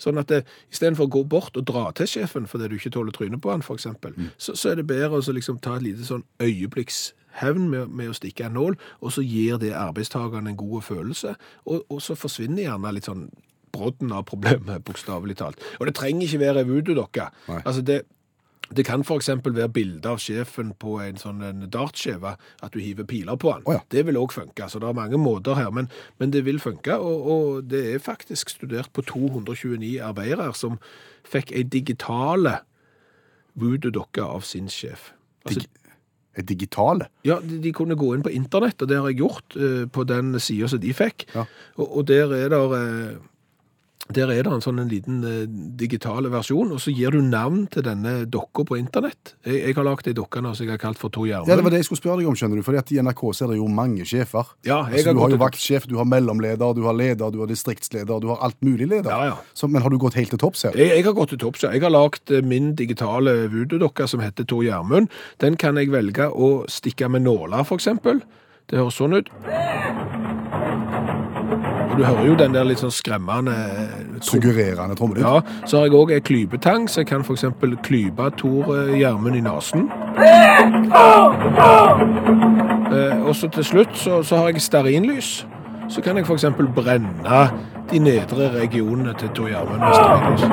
Sånn 0.02 0.18
at 0.18 0.30
istedenfor 0.32 0.70
i 0.70 0.76
stedet 0.78 0.98
for 0.98 1.06
å 1.06 1.14
gå 1.14 1.22
bort 1.30 1.58
og 1.58 1.66
dra 1.68 1.84
til 1.94 2.08
sjefen 2.10 2.48
fordi 2.50 2.70
du 2.70 2.78
ikke 2.78 2.94
tåler 2.94 3.14
trynet 3.14 3.42
på 3.42 3.52
han, 3.52 3.62
for 3.62 3.78
eksempel, 3.78 4.16
så, 4.36 4.56
så 4.58 4.72
er 4.72 4.80
det 4.80 4.88
bedre 4.90 5.20
å 5.20 5.34
liksom 5.36 5.60
ta 5.62 5.76
et 5.78 5.86
lite 5.86 6.06
sånn 6.06 6.24
øyeblikkshevn 6.42 7.68
med, 7.70 7.92
med 7.94 8.10
å 8.10 8.16
stikke 8.18 8.48
en 8.48 8.56
nål, 8.58 8.78
og 8.98 9.14
så 9.14 9.22
gir 9.22 9.60
det 9.62 9.70
arbeidstakerne 9.78 10.50
en 10.50 10.58
god 10.58 10.82
følelse, 10.88 11.36
og, 11.66 11.84
og 11.86 12.02
så 12.02 12.18
forsvinner 12.18 12.64
gjerne 12.64 12.94
litt 12.96 13.10
sånn 13.10 13.28
brodden 13.72 14.10
av 14.12 14.26
problemet, 14.28 14.82
bokstavelig 14.88 15.38
talt. 15.38 15.62
Og 15.78 15.86
det 15.88 15.94
trenger 15.96 16.26
ikke 16.26 16.42
være 16.42 16.66
voodoo-dokke. 16.68 17.28
Nei. 17.48 17.62
Altså 17.62 17.86
det, 17.86 18.02
det 18.70 18.84
kan 18.86 19.02
eksempel 19.04 19.54
være 19.56 19.68
bilde 19.68 20.08
av 20.08 20.20
sjefen 20.22 20.72
på 20.80 20.96
en 21.04 21.18
sånn 21.20 21.42
en 21.44 21.66
dartskjeve, 21.72 22.36
at 22.62 22.72
du 22.72 22.80
hiver 22.80 23.04
piler 23.08 23.36
på 23.36 23.52
han. 23.52 23.66
Oh, 23.66 23.74
ja. 23.76 23.82
Det 23.92 24.06
vil 24.06 24.16
òg 24.20 24.32
funke. 24.32 24.68
Så 24.70 24.80
det 24.80 24.88
er 24.88 24.96
mange 24.96 25.20
måter 25.20 25.58
her, 25.58 25.70
men, 25.74 25.90
men 26.18 26.32
det 26.32 26.44
vil 26.46 26.60
funke. 26.62 26.96
Og, 26.96 27.28
og 27.34 27.68
det 27.68 27.82
er 27.94 28.02
faktisk 28.02 28.54
studert 28.54 28.92
på 28.94 29.04
229 29.08 29.98
arbeidere 30.02 30.52
som 30.56 30.78
fikk 31.28 31.52
ei 31.52 31.66
digitale 31.68 32.60
voodoo-dokke 33.60 34.24
av 34.24 34.46
sin 34.48 34.70
sjef. 34.72 35.12
Altså, 35.44 35.60
Dig 35.60 35.68
digitale. 36.48 37.10
ja, 37.28 37.36
de, 37.44 37.58
de 37.60 37.72
kunne 37.76 37.96
gå 37.98 38.14
inn 38.14 38.22
på 38.24 38.32
internett, 38.32 38.80
og 38.80 38.88
det 38.88 38.96
har 38.96 39.10
jeg 39.10 39.20
gjort 39.20 39.56
uh, 39.60 39.84
på 39.92 40.04
den 40.08 40.32
sida 40.40 40.70
som 40.72 40.80
de 40.80 40.94
fikk. 40.96 41.26
Ja. 41.34 41.44
Og, 41.76 41.98
og 41.98 42.06
der 42.08 42.32
er 42.32 42.48
det 42.48 42.60
eh, 42.78 43.18
der 44.10 44.30
er 44.34 44.42
det 44.42 44.50
en 44.50 44.62
sånn 44.64 44.80
en 44.82 44.90
liten 44.90 45.20
eh, 45.22 45.44
digital 45.78 46.26
versjon, 46.32 46.72
og 46.74 46.80
så 46.82 46.90
gir 46.90 47.14
du 47.14 47.20
navn 47.22 47.68
til 47.70 47.84
denne 47.86 48.24
dokka 48.26 48.64
på 48.66 48.78
internett. 48.80 49.36
Jeg, 49.46 49.60
jeg 49.62 49.76
har 49.76 49.86
lagd 49.86 50.08
ei 50.10 50.14
dokke 50.16 50.42
nå 50.42 50.50
som 50.58 50.66
jeg 50.66 50.74
har 50.74 50.82
kalt 50.82 50.98
for 50.98 51.12
Tor 51.14 51.28
Gjermund. 51.28 51.50
Ja, 51.50 51.56
det 51.58 51.64
var 51.64 51.74
det 51.74 51.82
jeg 51.82 51.88
skulle 51.88 52.02
spørre 52.02 52.18
deg 52.18 52.30
om, 52.30 52.36
skjønner 52.38 52.58
du. 52.58 52.64
Fordi 52.66 52.80
at 52.82 52.92
i 52.92 52.98
NRK 53.04 53.22
så 53.30 53.46
er 53.46 53.52
det 53.54 53.60
jo 53.60 53.68
mange 53.70 54.06
sjefer. 54.08 54.50
Ja, 54.66 54.82
jeg 54.90 55.04
altså, 55.04 55.12
har 55.12 55.14
du 55.14 55.22
har 55.22 55.36
jo 55.36 55.40
vaktsjef, 55.44 55.88
du 55.90 55.96
har 56.00 56.10
mellomleder, 56.10 56.74
du 56.76 56.82
har 56.88 56.98
leder, 56.98 57.30
du 57.30 57.40
har 57.44 57.50
distriktsleder, 57.52 58.22
du 58.24 58.28
har 58.32 58.42
alt 58.48 58.58
mulig 58.66 58.90
leder. 58.90 59.12
Ja, 59.12 59.30
ja. 59.30 59.38
Så, 59.54 59.70
men 59.70 59.86
har 59.86 59.94
du 59.94 60.00
gått 60.02 60.18
helt 60.18 60.34
til 60.34 60.42
topps 60.42 60.66
her? 60.66 60.76
Jeg, 60.78 60.96
jeg 60.98 61.06
har 61.06 61.16
gått 61.16 61.34
til 61.36 61.42
topps, 61.46 61.62
ja. 61.68 61.72
Jeg 61.76 61.86
har 61.86 61.94
lagd 61.94 62.34
eh, 62.34 62.42
min 62.42 62.74
digitale 62.78 63.38
voodoo-dokke 63.54 64.10
som 64.10 64.24
heter 64.24 64.48
Tor 64.50 64.66
Gjermund. 64.66 65.12
Den 65.44 65.60
kan 65.60 65.78
jeg 65.78 65.94
velge 65.94 66.26
å 66.26 66.54
stikke 66.70 67.12
med 67.12 67.28
nåler, 67.28 67.62
for 67.68 67.78
eksempel. 67.78 68.24
Det 68.66 68.82
høres 68.82 68.98
sånn 68.98 69.20
ut. 69.20 69.30
Og 71.92 71.98
du 71.98 72.04
hører 72.04 72.26
jo 72.26 72.34
den 72.40 72.54
der 72.54 72.64
litt 72.64 72.78
sånn 72.80 72.90
skremmende 72.94 73.52
eh, 73.52 74.20
Suggererende 74.24 74.94
trommelyd. 74.96 75.24
Ja, 75.26 75.42
så 75.68 75.76
har 75.76 75.84
jeg 75.90 75.96
òg 75.98 76.10
ei 76.16 76.22
klypetang, 76.24 76.88
så 76.88 77.00
jeg 77.02 77.08
kan 77.10 77.20
f.eks. 77.20 77.44
klype 77.84 78.30
Tor 78.40 78.64
eh, 78.78 78.94
Gjermund 78.96 79.36
i 79.36 79.42
nesen. 79.44 79.92
Eh, 82.92 83.16
og 83.20 83.36
så 83.36 83.46
til 83.52 83.64
slutt 83.74 83.92
så, 84.00 84.12
så 84.24 84.34
har 84.40 84.46
jeg 84.54 84.64
stearinlys. 84.64 85.44
Så 85.92 86.00
kan 86.00 86.16
jeg 86.16 86.24
f.eks. 86.24 86.48
brenne 86.72 87.44
de 87.92 87.98
nedre 88.00 88.48
regionene 88.56 89.12
til 89.20 89.28
Tor 89.36 89.52
Gjermund 89.52 89.84
med 89.84 89.92
stearinlys. 90.00 90.48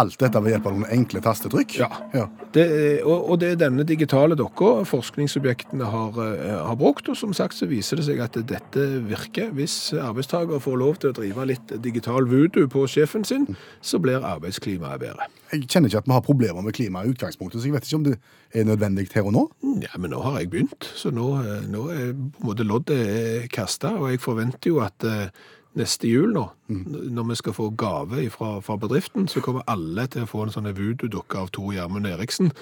Alt 0.00 0.18
dette 0.18 0.40
ved 0.42 0.54
hjelp 0.54 0.66
av 0.66 0.74
noen 0.76 0.90
enkle 0.94 1.20
tastetrykk. 1.22 1.76
Ja. 1.78 1.88
ja. 2.14 2.24
Det, 2.54 2.64
og, 3.06 3.28
og 3.30 3.40
det 3.42 3.52
er 3.52 3.60
denne 3.60 3.86
digitale 3.86 4.36
dokka 4.38 4.84
forskningsobjektene 4.90 5.86
har, 5.90 6.18
eh, 6.24 6.58
har 6.68 6.78
brukt, 6.80 7.08
og 7.10 7.18
som 7.18 7.34
sagt 7.36 7.58
så 7.58 7.68
viser 7.70 8.00
det 8.00 8.08
seg 8.08 8.22
at 8.24 8.38
dette 8.48 8.86
virker. 9.06 9.52
Hvis 9.54 9.76
arbeidstaker 9.94 10.62
får 10.62 10.80
lov 10.80 10.98
til 11.02 11.12
å 11.12 11.16
drive 11.20 11.46
litt 11.52 11.76
digital 11.84 12.26
voodoo 12.30 12.68
på 12.70 12.86
sjefen 12.90 13.26
sin, 13.28 13.46
så 13.84 14.02
blir 14.02 14.24
arbeidsklimaet 14.24 15.02
bedre. 15.02 15.30
Jeg 15.54 15.68
kjenner 15.70 15.90
ikke 15.90 16.02
at 16.02 16.08
vi 16.10 16.16
har 16.16 16.24
problemer 16.26 16.66
med 16.66 16.74
klimaet 16.74 17.06
i 17.06 17.14
utgangspunktet, 17.14 17.60
så 17.60 17.68
jeg 17.68 17.76
vet 17.76 17.86
ikke 17.86 18.00
om 18.00 18.06
det 18.08 18.16
er 18.54 18.66
nødvendig 18.66 19.06
her 19.14 19.28
og 19.28 19.34
nå. 19.36 19.44
Ja, 19.84 19.94
men 19.98 20.10
nå 20.14 20.22
har 20.24 20.40
jeg 20.40 20.50
begynt, 20.50 20.88
så 20.98 21.12
nå, 21.14 21.28
eh, 21.42 21.66
nå 21.70 21.88
er 21.94 22.08
på 22.14 22.42
en 22.42 22.48
måte 22.50 22.66
loddet 22.66 23.50
kasta, 23.54 23.94
og 24.00 24.10
jeg 24.10 24.22
forventer 24.24 24.72
jo 24.72 24.82
at 24.82 25.06
eh, 25.06 25.28
neste 25.74 26.08
jul 26.08 26.32
nå, 26.36 26.46
n- 26.70 27.10
når 27.16 27.28
vi 27.32 27.34
skal 27.42 27.52
få 27.56 27.68
gave 27.78 28.28
fra, 28.30 28.60
fra 28.62 28.76
bedriften, 28.78 29.28
så 29.28 29.40
kommer 29.44 29.62
alle 29.66 30.06
til 30.06 30.22
å 30.22 30.30
få 30.30 30.44
en 30.46 30.52
sånn 30.54 30.70
voodoo-dukke 30.76 31.38
av 31.40 31.50
Tor 31.54 31.72
Gjermund 31.74 32.06
Eriksen, 32.06 32.52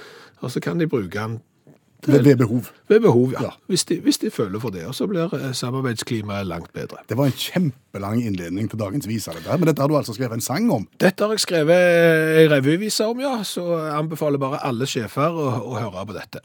og 0.41 0.51
så 0.55 0.61
kan 0.65 0.79
de 0.81 0.87
bruke 0.89 1.19
den 1.19 1.41
Ved, 2.03 2.25
ved 2.27 2.37
behov. 2.41 2.67
ved 2.91 3.01
behov, 3.05 3.31
ja. 3.37 3.43
Ja. 3.43 3.51
Hvis, 3.71 3.85
de, 3.87 4.01
hvis 4.03 4.17
de 4.19 4.31
føler 4.35 4.59
for 4.59 4.71
det, 4.75 4.81
og 4.91 4.95
så 4.99 5.07
blir 5.07 5.31
eh, 5.39 5.53
samarbeidsklimaet 5.55 6.47
langt 6.51 6.73
bedre. 6.75 6.99
Det 7.09 7.15
var 7.17 7.29
en 7.31 7.37
kjempelang 7.39 8.19
innledning 8.27 8.67
til 8.73 8.81
dagens 8.81 9.07
vise, 9.07 9.31
dette 9.31 9.55
men 9.61 9.69
dette 9.71 9.79
har 9.85 9.87
du 9.93 9.95
altså 9.95 10.17
skrevet 10.17 10.35
en 10.35 10.43
sang 10.43 10.67
om. 10.75 10.89
Dette 10.99 11.23
har 11.23 11.31
jeg 11.37 11.45
skrevet 11.45 12.41
ei 12.41 12.49
revyvise 12.51 13.07
om, 13.07 13.21
ja, 13.23 13.37
så 13.47 13.69
jeg 13.85 13.95
anbefaler 14.01 14.43
bare 14.43 14.59
alle 14.67 14.89
sjefer 14.91 15.31
å, 15.31 15.47
å 15.63 15.77
høre 15.79 16.03
på 16.11 16.17
dette. 16.19 16.43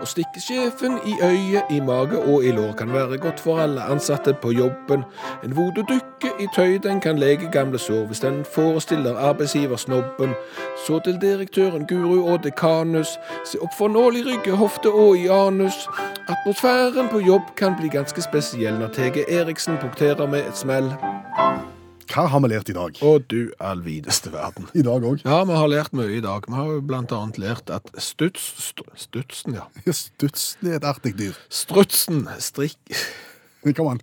Å 0.00 0.06
stikke 0.08 0.40
sjefen 0.40 0.94
i 1.04 1.12
øyet, 1.20 1.68
i 1.70 1.80
mage 1.84 2.16
og 2.18 2.44
i 2.44 2.52
lår 2.56 2.72
kan 2.78 2.92
være 2.92 3.18
godt 3.20 3.40
for 3.44 3.60
alle 3.60 3.84
ansatte 3.84 4.32
på 4.42 4.52
jobben. 4.56 5.02
En 5.44 5.56
voodoo-dukke 5.56 6.30
i 6.40 6.46
tøy, 6.54 6.78
den 6.82 7.02
kan 7.04 7.18
lege 7.20 7.50
gamle 7.52 7.78
sår 7.78 8.06
hvis 8.08 8.22
den 8.24 8.38
forestiller 8.54 9.18
arbeidsgiversnobben. 9.28 10.32
Så 10.86 11.02
til 11.04 11.20
direktøren, 11.20 11.84
guru 11.86 12.32
og 12.32 12.44
dekanus, 12.44 13.18
se 13.44 13.60
opp 13.60 13.76
for 13.78 13.92
nål 13.92 14.16
i 14.16 14.24
rygge, 14.30 14.56
hofte 14.56 14.88
og 14.88 15.18
i 15.18 15.28
anus. 15.28 15.84
Atmosfæren 16.28 17.12
på 17.12 17.20
jobb 17.20 17.52
kan 17.56 17.76
bli 17.76 17.92
ganske 17.92 18.24
spesiell 18.24 18.80
når 18.80 18.96
TG 18.96 19.28
Eriksen 19.28 19.76
punkterer 19.82 20.26
med 20.26 20.48
et 20.48 20.56
smell. 20.56 20.94
Hva 22.10 22.24
har 22.26 22.40
vi 22.42 22.48
lært 22.50 22.70
i 22.72 22.74
dag? 22.74 22.96
Å 23.06 23.10
du 23.30 23.52
allvideste 23.62 24.32
verden. 24.34 24.66
I 24.74 24.82
dag 24.82 25.04
òg. 25.06 25.20
Ja, 25.22 25.44
vi 25.46 25.54
har 25.54 25.68
lært 25.70 25.92
mye 25.94 26.16
i 26.16 26.22
dag. 26.24 26.48
Vi 26.50 26.56
har 26.58 26.80
blant 26.82 27.12
annet 27.14 27.38
lært 27.38 27.70
at 27.70 27.86
stuts, 28.02 28.48
st 28.58 28.82
stutsen, 28.98 29.54
ja. 29.60 29.68
Stutsen 29.86 30.72
er 30.72 30.80
et 30.80 30.88
artig 30.90 31.14
dyr. 31.20 31.38
Strutsen 31.54 32.24
strikk... 32.42 32.80
Kom 33.78 33.92
an. 33.92 34.02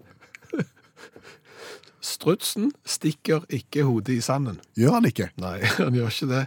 Strutsen 2.07 2.71
stikker 2.87 3.43
ikke 3.51 3.83
hodet 3.83 4.15
i 4.15 4.23
sanden. 4.23 4.61
Gjør 4.79 5.01
han 5.01 5.11
ikke? 5.11 5.27
Nei, 5.43 5.57
han 5.81 5.97
gjør 5.97 6.13
ikke 6.13 6.31
det. 6.31 6.43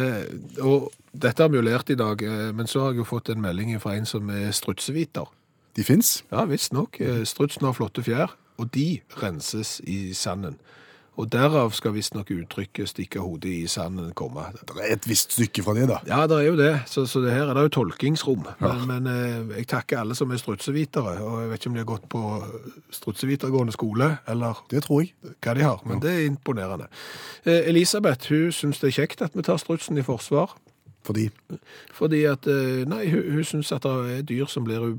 Eh, 0.00 0.20
og 0.64 0.88
dette 1.12 1.44
har 1.44 1.52
vi 1.52 1.60
jo 1.60 1.68
lært 1.68 1.92
i 1.92 2.00
dag, 2.00 2.24
eh, 2.24 2.48
men 2.56 2.70
så 2.70 2.86
har 2.86 2.94
jeg 2.94 3.02
jo 3.02 3.10
fått 3.12 3.28
en 3.34 3.44
melding 3.44 3.76
fra 3.84 3.98
en 3.98 4.08
som 4.08 4.32
er 4.32 4.48
strutseviter. 4.56 5.28
De 5.76 5.84
fins. 5.84 6.22
Ja, 6.32 6.46
visstnok. 6.48 6.96
Eh, 7.04 7.26
strutsen 7.28 7.68
har 7.68 7.76
flotte 7.76 8.04
fjær. 8.04 8.38
og 8.60 8.68
de 8.70 9.00
renses 9.18 9.80
i 9.88 10.12
sanden. 10.14 10.58
Og 11.20 11.28
derav 11.28 11.74
skal 11.76 11.92
visstnok 11.92 12.30
uttrykket 12.32 12.88
'stikke 12.88 13.20
hodet 13.20 13.50
i 13.52 13.66
sanden' 13.68 14.14
komme. 14.16 14.46
Det 14.52 14.78
er 14.80 14.94
et 14.94 15.08
visst 15.08 15.32
stykke 15.32 15.62
fra 15.62 15.74
det, 15.76 15.88
da. 15.88 15.98
Ja, 16.08 16.26
det 16.26 16.38
er 16.38 16.46
jo 16.46 16.56
det, 16.56 16.82
så, 16.86 17.04
så 17.06 17.20
det 17.20 17.34
her 17.34 17.50
er 17.50 17.54
det 17.54 17.62
jo 17.62 17.68
tolkingsrom. 17.68 18.46
Men, 18.60 18.86
men 18.88 19.06
eh, 19.06 19.58
jeg 19.58 19.66
takker 19.68 19.98
alle 20.00 20.14
som 20.14 20.30
er 20.30 20.40
strutsevitere, 20.40 21.20
og 21.20 21.42
jeg 21.42 21.50
vet 21.50 21.60
ikke 21.60 21.68
om 21.68 21.74
de 21.74 21.84
har 21.84 21.90
gått 21.92 22.08
på 22.08 22.22
strutsevitergående 22.90 23.72
skole, 23.72 24.18
eller 24.28 24.64
Det 24.70 24.82
tror 24.82 25.00
jeg. 25.00 25.12
hva 25.44 25.54
de 25.54 25.62
har, 25.62 25.82
men 25.84 26.00
det 26.00 26.10
er 26.10 26.26
imponerende. 26.26 26.86
Eh, 27.44 27.68
Elisabeth 27.68 28.28
hun 28.32 28.52
syns 28.52 28.80
det 28.80 28.88
er 28.88 29.02
kjekt 29.02 29.22
at 29.22 29.36
vi 29.36 29.42
tar 29.42 29.56
strutsen 29.60 29.98
i 29.98 30.02
forsvar. 30.02 30.56
Fordi 31.04 31.30
Fordi 31.92 32.24
at, 32.24 32.46
eh, 32.46 32.84
nei, 32.88 33.10
hun, 33.10 33.32
hun 33.32 33.44
syns 33.44 33.72
at 33.72 33.82
det 33.82 34.18
er 34.18 34.22
dyr 34.22 34.46
som 34.46 34.64
blir 34.64 34.98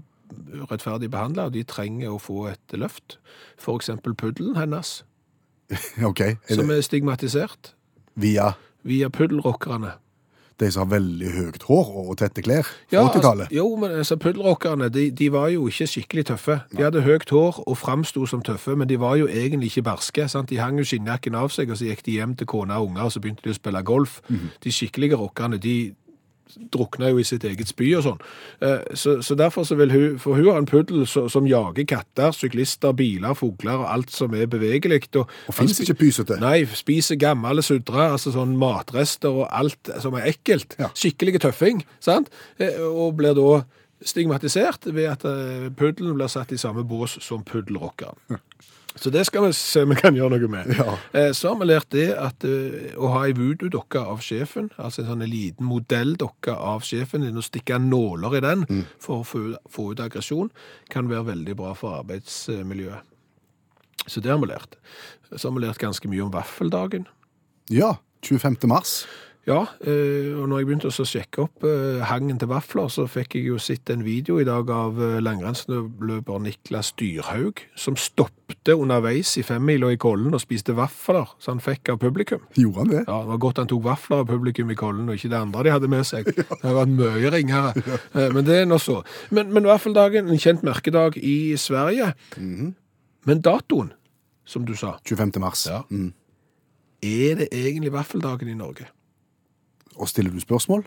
urettferdig 0.54 1.10
behandla, 1.12 1.46
og 1.46 1.54
de 1.54 1.64
trenger 1.64 2.10
å 2.14 2.20
få 2.22 2.48
et 2.52 2.78
løft. 2.78 3.18
Eksempel 3.68 4.14
puddelen 4.14 4.56
hennes, 4.56 5.04
OK. 6.10 6.20
Er 6.22 6.56
som 6.56 6.68
det 6.68 6.78
er 6.78 6.82
stigmatisert 6.88 7.74
via 8.16 8.52
via 8.84 9.08
puddelrockerne. 9.10 9.94
de 10.60 10.68
som 10.72 10.84
har 10.86 11.00
veldig 11.00 11.30
høyt 11.34 11.64
hår 11.66 11.88
og 12.04 12.18
tette 12.20 12.42
klær 12.46 12.62
fra 12.64 12.74
Ja, 12.92 13.02
80-tallet? 13.08 13.48
altså, 13.48 13.56
jo, 13.58 13.76
men 13.82 13.92
altså, 13.92 14.16
puddelrockerne, 14.22 14.90
de, 14.94 15.08
de 15.12 15.32
var 15.32 15.48
jo 15.50 15.68
ikke 15.68 15.88
skikkelig 15.88 16.26
tøffe. 16.30 16.60
De 16.78 16.84
hadde 16.84 17.02
høyt 17.02 17.30
hår 17.34 17.64
og 17.68 17.78
framsto 17.78 18.26
som 18.30 18.42
tøffe, 18.46 18.76
men 18.76 18.88
de 18.90 19.00
var 19.00 19.16
jo 19.18 19.26
egentlig 19.28 19.72
ikke 19.74 19.82
barske. 19.90 20.28
Sant? 20.30 20.50
De 20.50 20.60
hang 20.62 20.78
jo 20.78 20.86
skinnjakken 20.86 21.36
av 21.36 21.50
seg, 21.50 21.72
og 21.74 21.78
så 21.82 21.86
gikk 21.90 22.06
de 22.06 22.12
hjem 22.20 22.36
til 22.38 22.48
kone 22.48 22.76
og 22.78 22.92
unger, 22.92 23.04
og 23.08 23.12
så 23.16 23.20
begynte 23.24 23.44
de 23.48 23.50
å 23.56 23.58
spille 23.58 23.82
golf. 23.84 24.20
De 24.64 24.72
skikkelige 24.72 25.18
rockerne, 25.18 25.58
de 25.58 25.96
drukna 26.74 27.10
jo 27.12 27.20
i 27.22 27.26
sitt 27.28 27.44
eget 27.48 27.68
spy 27.70 27.90
og 27.98 28.04
sånn. 28.06 28.22
Eh, 28.62 28.80
Så, 28.96 29.22
så 29.26 29.36
derfor 29.36 29.64
så 29.68 29.76
vil 29.80 29.92
hun 29.92 30.20
For 30.20 30.36
hun 30.36 30.46
har 30.52 30.58
en 30.62 30.66
puddel 30.70 31.06
som, 31.08 31.30
som 31.30 31.48
jager 31.48 31.86
katter, 31.90 32.32
syklister, 32.32 32.94
biler, 32.94 33.34
fugler 33.34 33.82
og 33.84 33.88
alt 33.94 34.12
som 34.12 34.34
er 34.34 34.46
bevegelig. 34.48 35.10
Og, 35.16 35.30
Og 35.48 35.54
fins 35.58 35.80
ikke 35.80 35.98
pysete? 36.06 36.40
Nei, 36.42 36.66
spiser 36.66 37.16
gamle 37.16 37.62
sudre, 37.66 38.12
altså 38.14 38.32
sånn 38.36 38.56
matrester 38.58 39.30
og 39.44 39.48
alt 39.52 39.90
som 40.02 40.14
er 40.20 40.30
ekkelt. 40.34 40.76
Ja. 40.80 40.90
Skikkelig 40.96 41.42
tøffing, 41.44 41.84
sant? 42.00 42.30
Eh, 42.60 42.80
Og 42.84 43.16
blir 43.18 43.34
da 43.38 43.64
stigmatisert 44.04 44.86
ved 44.94 45.08
at 45.08 45.24
eh, 45.26 45.70
puddelen 45.78 46.16
blir 46.18 46.28
satt 46.32 46.52
i 46.52 46.58
samme 46.60 46.84
bås 46.84 47.18
som 47.24 47.44
puddelrockeren. 47.48 48.18
Så 48.96 49.10
det 49.10 49.24
skal 49.26 49.42
vi 49.48 49.54
se 49.58 49.82
om 49.84 49.90
vi 49.90 49.96
kan 49.98 50.14
gjøre 50.16 50.38
noe 50.38 50.50
med. 50.54 50.68
Ja. 50.78 50.98
Eh, 51.18 51.32
Så 51.34 51.50
har 51.50 51.58
vi 51.60 51.66
lært 51.66 51.90
det 51.96 52.12
at 52.14 52.44
eh, 52.46 52.94
å 52.96 53.10
ha 53.16 53.24
ei 53.26 53.34
voodoo-dokke 53.34 54.00
av 54.00 54.22
sjefen, 54.22 54.70
altså 54.78 55.02
en 55.02 55.10
sånn 55.10 55.26
liten 55.30 55.66
modelldokke 55.66 56.54
av 56.54 56.86
sjefen, 56.86 57.26
og 57.32 57.44
stikke 57.48 57.80
nåler 57.82 58.38
i 58.38 58.44
den 58.46 58.66
for 59.02 59.24
å 59.24 59.48
få 59.70 59.88
ut 59.92 60.00
aggresjon, 60.04 60.52
kan 60.94 61.10
være 61.10 61.26
veldig 61.34 61.56
bra 61.58 61.74
for 61.74 61.98
arbeidsmiljøet. 62.04 63.02
Så 64.06 64.22
det 64.22 64.30
har 64.34 64.38
vi 64.44 64.52
lært. 64.52 64.76
Så 65.34 65.48
har 65.50 65.56
vi 65.58 65.66
lært 65.66 65.80
ganske 65.82 66.10
mye 66.12 66.22
om 66.26 66.32
vaffeldagen. 66.34 67.08
Ja. 67.72 67.96
25. 68.24 68.56
mars. 68.72 69.06
Ja, 69.44 69.66
eh, 69.84 70.32
og 70.40 70.46
når 70.48 70.62
jeg 70.62 70.68
begynte 70.70 70.88
å 70.88 71.04
sjekke 71.04 71.42
opp 71.44 71.66
eh, 71.68 72.00
hangen 72.08 72.38
til 72.40 72.48
vafler, 72.48 72.88
så 72.88 73.04
fikk 73.12 73.36
jeg 73.36 73.50
jo 73.50 73.58
sett 73.60 73.90
en 73.92 74.06
video 74.06 74.38
i 74.40 74.46
dag 74.48 74.70
av 74.72 75.02
eh, 75.04 75.18
langrennsløper 75.20 76.40
Niklas 76.46 76.94
Dyrhaug, 77.00 77.60
som 77.76 77.98
stoppte 78.00 78.78
underveis 78.80 79.34
i 79.42 79.44
femmila 79.44 79.90
i 79.92 80.00
Kollen 80.00 80.32
og 80.32 80.40
spiste 80.40 80.78
vafler, 80.78 81.28
så 81.44 81.52
han 81.52 81.60
fikk 81.64 81.92
av 81.92 82.00
publikum. 82.06 82.46
Gjorde 82.56 82.86
han 82.86 82.94
det? 82.94 83.04
Ja, 83.04 83.20
det 83.20 83.32
var 83.34 83.44
godt 83.44 83.60
han 83.60 83.72
tok 83.74 83.84
vafler 83.90 84.24
av 84.24 84.32
publikum 84.32 84.72
i 84.72 84.80
Kollen, 84.80 85.12
og 85.12 85.20
ikke 85.20 85.34
det 85.36 85.42
andre 85.42 85.68
de 85.68 85.76
hadde 85.76 85.92
med 85.92 86.08
seg. 86.08 86.32
Det 86.64 86.64
har 86.64 86.80
vært 86.80 86.96
mye 86.96 87.36
ringere. 87.36 88.00
Men 88.38 88.48
det 88.48 88.62
er 88.62 88.66
nå 88.70 88.80
så. 88.80 89.02
Men, 89.36 89.52
men 89.52 89.68
vaffeldagen, 89.68 90.30
en 90.32 90.40
kjent 90.40 90.64
merkedag 90.64 91.18
i 91.20 91.58
Sverige. 91.60 92.14
Men 92.40 93.44
datoen, 93.44 93.92
som 94.48 94.64
du 94.64 94.72
sa, 94.80 94.96
25. 95.04 95.36
mars. 95.44 95.68
Ja. 95.68 95.84
Mm. 95.92 96.14
er 97.04 97.42
det 97.44 97.52
egentlig 97.52 97.92
vaffeldagen 97.92 98.48
i 98.48 98.56
Norge? 98.56 98.88
Og 99.96 100.10
stiller 100.10 100.32
du 100.32 100.40
spørsmål? 100.40 100.86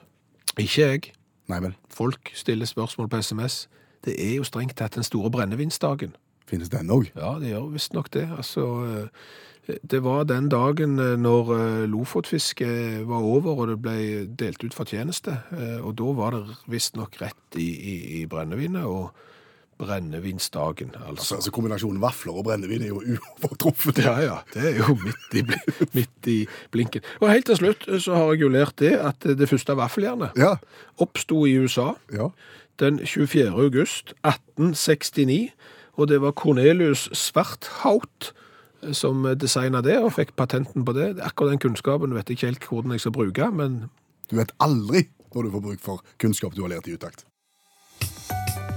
Ikke 0.59 0.83
jeg. 0.83 1.11
Nei 1.51 1.59
vel. 1.63 1.75
Folk 1.91 2.31
stiller 2.35 2.67
spørsmål 2.67 3.09
på 3.09 3.23
SMS. 3.23 3.67
Det 4.05 4.15
er 4.19 4.37
jo 4.37 4.47
strengt 4.47 4.77
tatt 4.79 4.95
den 4.95 5.07
store 5.07 5.31
brennevinsdagen. 5.31 6.15
Finnes 6.47 6.71
den 6.71 6.91
òg? 6.95 7.11
Ja, 7.17 7.37
det 7.43 7.51
gjør 7.51 7.71
visstnok 7.75 8.11
det. 8.15 8.29
Altså, 8.37 8.65
eh, 8.87 9.79
det 9.83 10.03
var 10.05 10.29
den 10.31 10.49
dagen 10.49 10.99
eh, 11.03 11.17
når 11.19 11.51
eh, 11.57 11.87
lofotfisket 11.91 13.07
var 13.09 13.27
over 13.27 13.63
og 13.63 13.73
det 13.73 13.79
ble 13.83 13.97
delt 14.39 14.63
ut 14.63 14.77
fortjeneste. 14.77 15.35
Og 15.83 15.97
da 15.99 16.13
var 16.19 16.37
det 16.37 16.59
visstnok 16.71 17.19
rett 17.23 17.59
i, 17.59 17.67
i, 17.67 17.97
i 18.21 18.27
brennevinet 18.31 18.87
og 18.87 19.11
brennevinsdagen, 19.79 20.91
Altså, 20.95 21.09
altså. 21.11 21.35
altså 21.35 21.51
Kombinasjonen 21.53 22.01
vafler 22.01 22.33
og 22.39 22.45
brennevin 22.45 22.83
er 22.83 22.89
jo 22.89 23.03
uovertruffet. 23.17 23.99
Ja, 24.05 24.15
ja. 24.25 24.37
Det 24.55 24.63
er 24.73 24.77
jo 24.81 24.95
midt 25.03 25.35
i, 25.35 25.43
midt 25.99 26.27
i 26.33 26.37
blinken. 26.73 27.03
Og 27.21 27.31
helt 27.33 27.47
til 27.47 27.57
slutt 27.61 27.85
eh, 27.89 28.01
så 28.01 28.15
har 28.17 28.33
jeg 28.35 28.41
jo 28.47 28.49
lært 28.49 28.79
det 28.79 28.95
at 28.99 29.21
det 29.39 29.49
første 29.49 29.77
vaffeljernet 29.77 30.31
Ja. 30.41 30.55
oppsto 30.99 31.45
i 31.47 31.57
USA. 31.59 31.93
ja. 32.13 32.29
den 32.81 32.99
24. 33.07 33.49
august 33.57 34.13
1869, 34.25 35.51
og 35.97 36.09
det 36.09 36.19
var 36.21 36.33
Cornelius 36.37 37.09
Svarthaut 37.17 38.33
som 38.93 39.25
designet 39.41 39.85
det 39.87 39.97
og 40.05 40.13
fikk 40.13 40.35
patenten 40.37 40.85
på 40.85 40.93
det. 40.93 41.15
Akkurat 41.25 41.51
den 41.55 41.59
kunnskapen 41.63 42.13
vet 42.15 42.29
jeg 42.29 42.37
ikke 42.37 42.47
helt 42.51 42.67
hvordan 42.69 42.93
jeg 42.93 43.01
skal 43.01 43.13
bruke, 43.17 43.49
men 43.51 43.79
Du 44.31 44.37
vet 44.37 44.53
aldri 44.61 45.07
når 45.35 45.43
du 45.43 45.51
får 45.55 45.61
bruk 45.65 45.81
for 45.81 46.03
kunnskap 46.21 46.55
du 46.55 46.63
har 46.63 46.69
lært 46.75 46.87
i 46.89 46.95
utakt. 46.97 47.25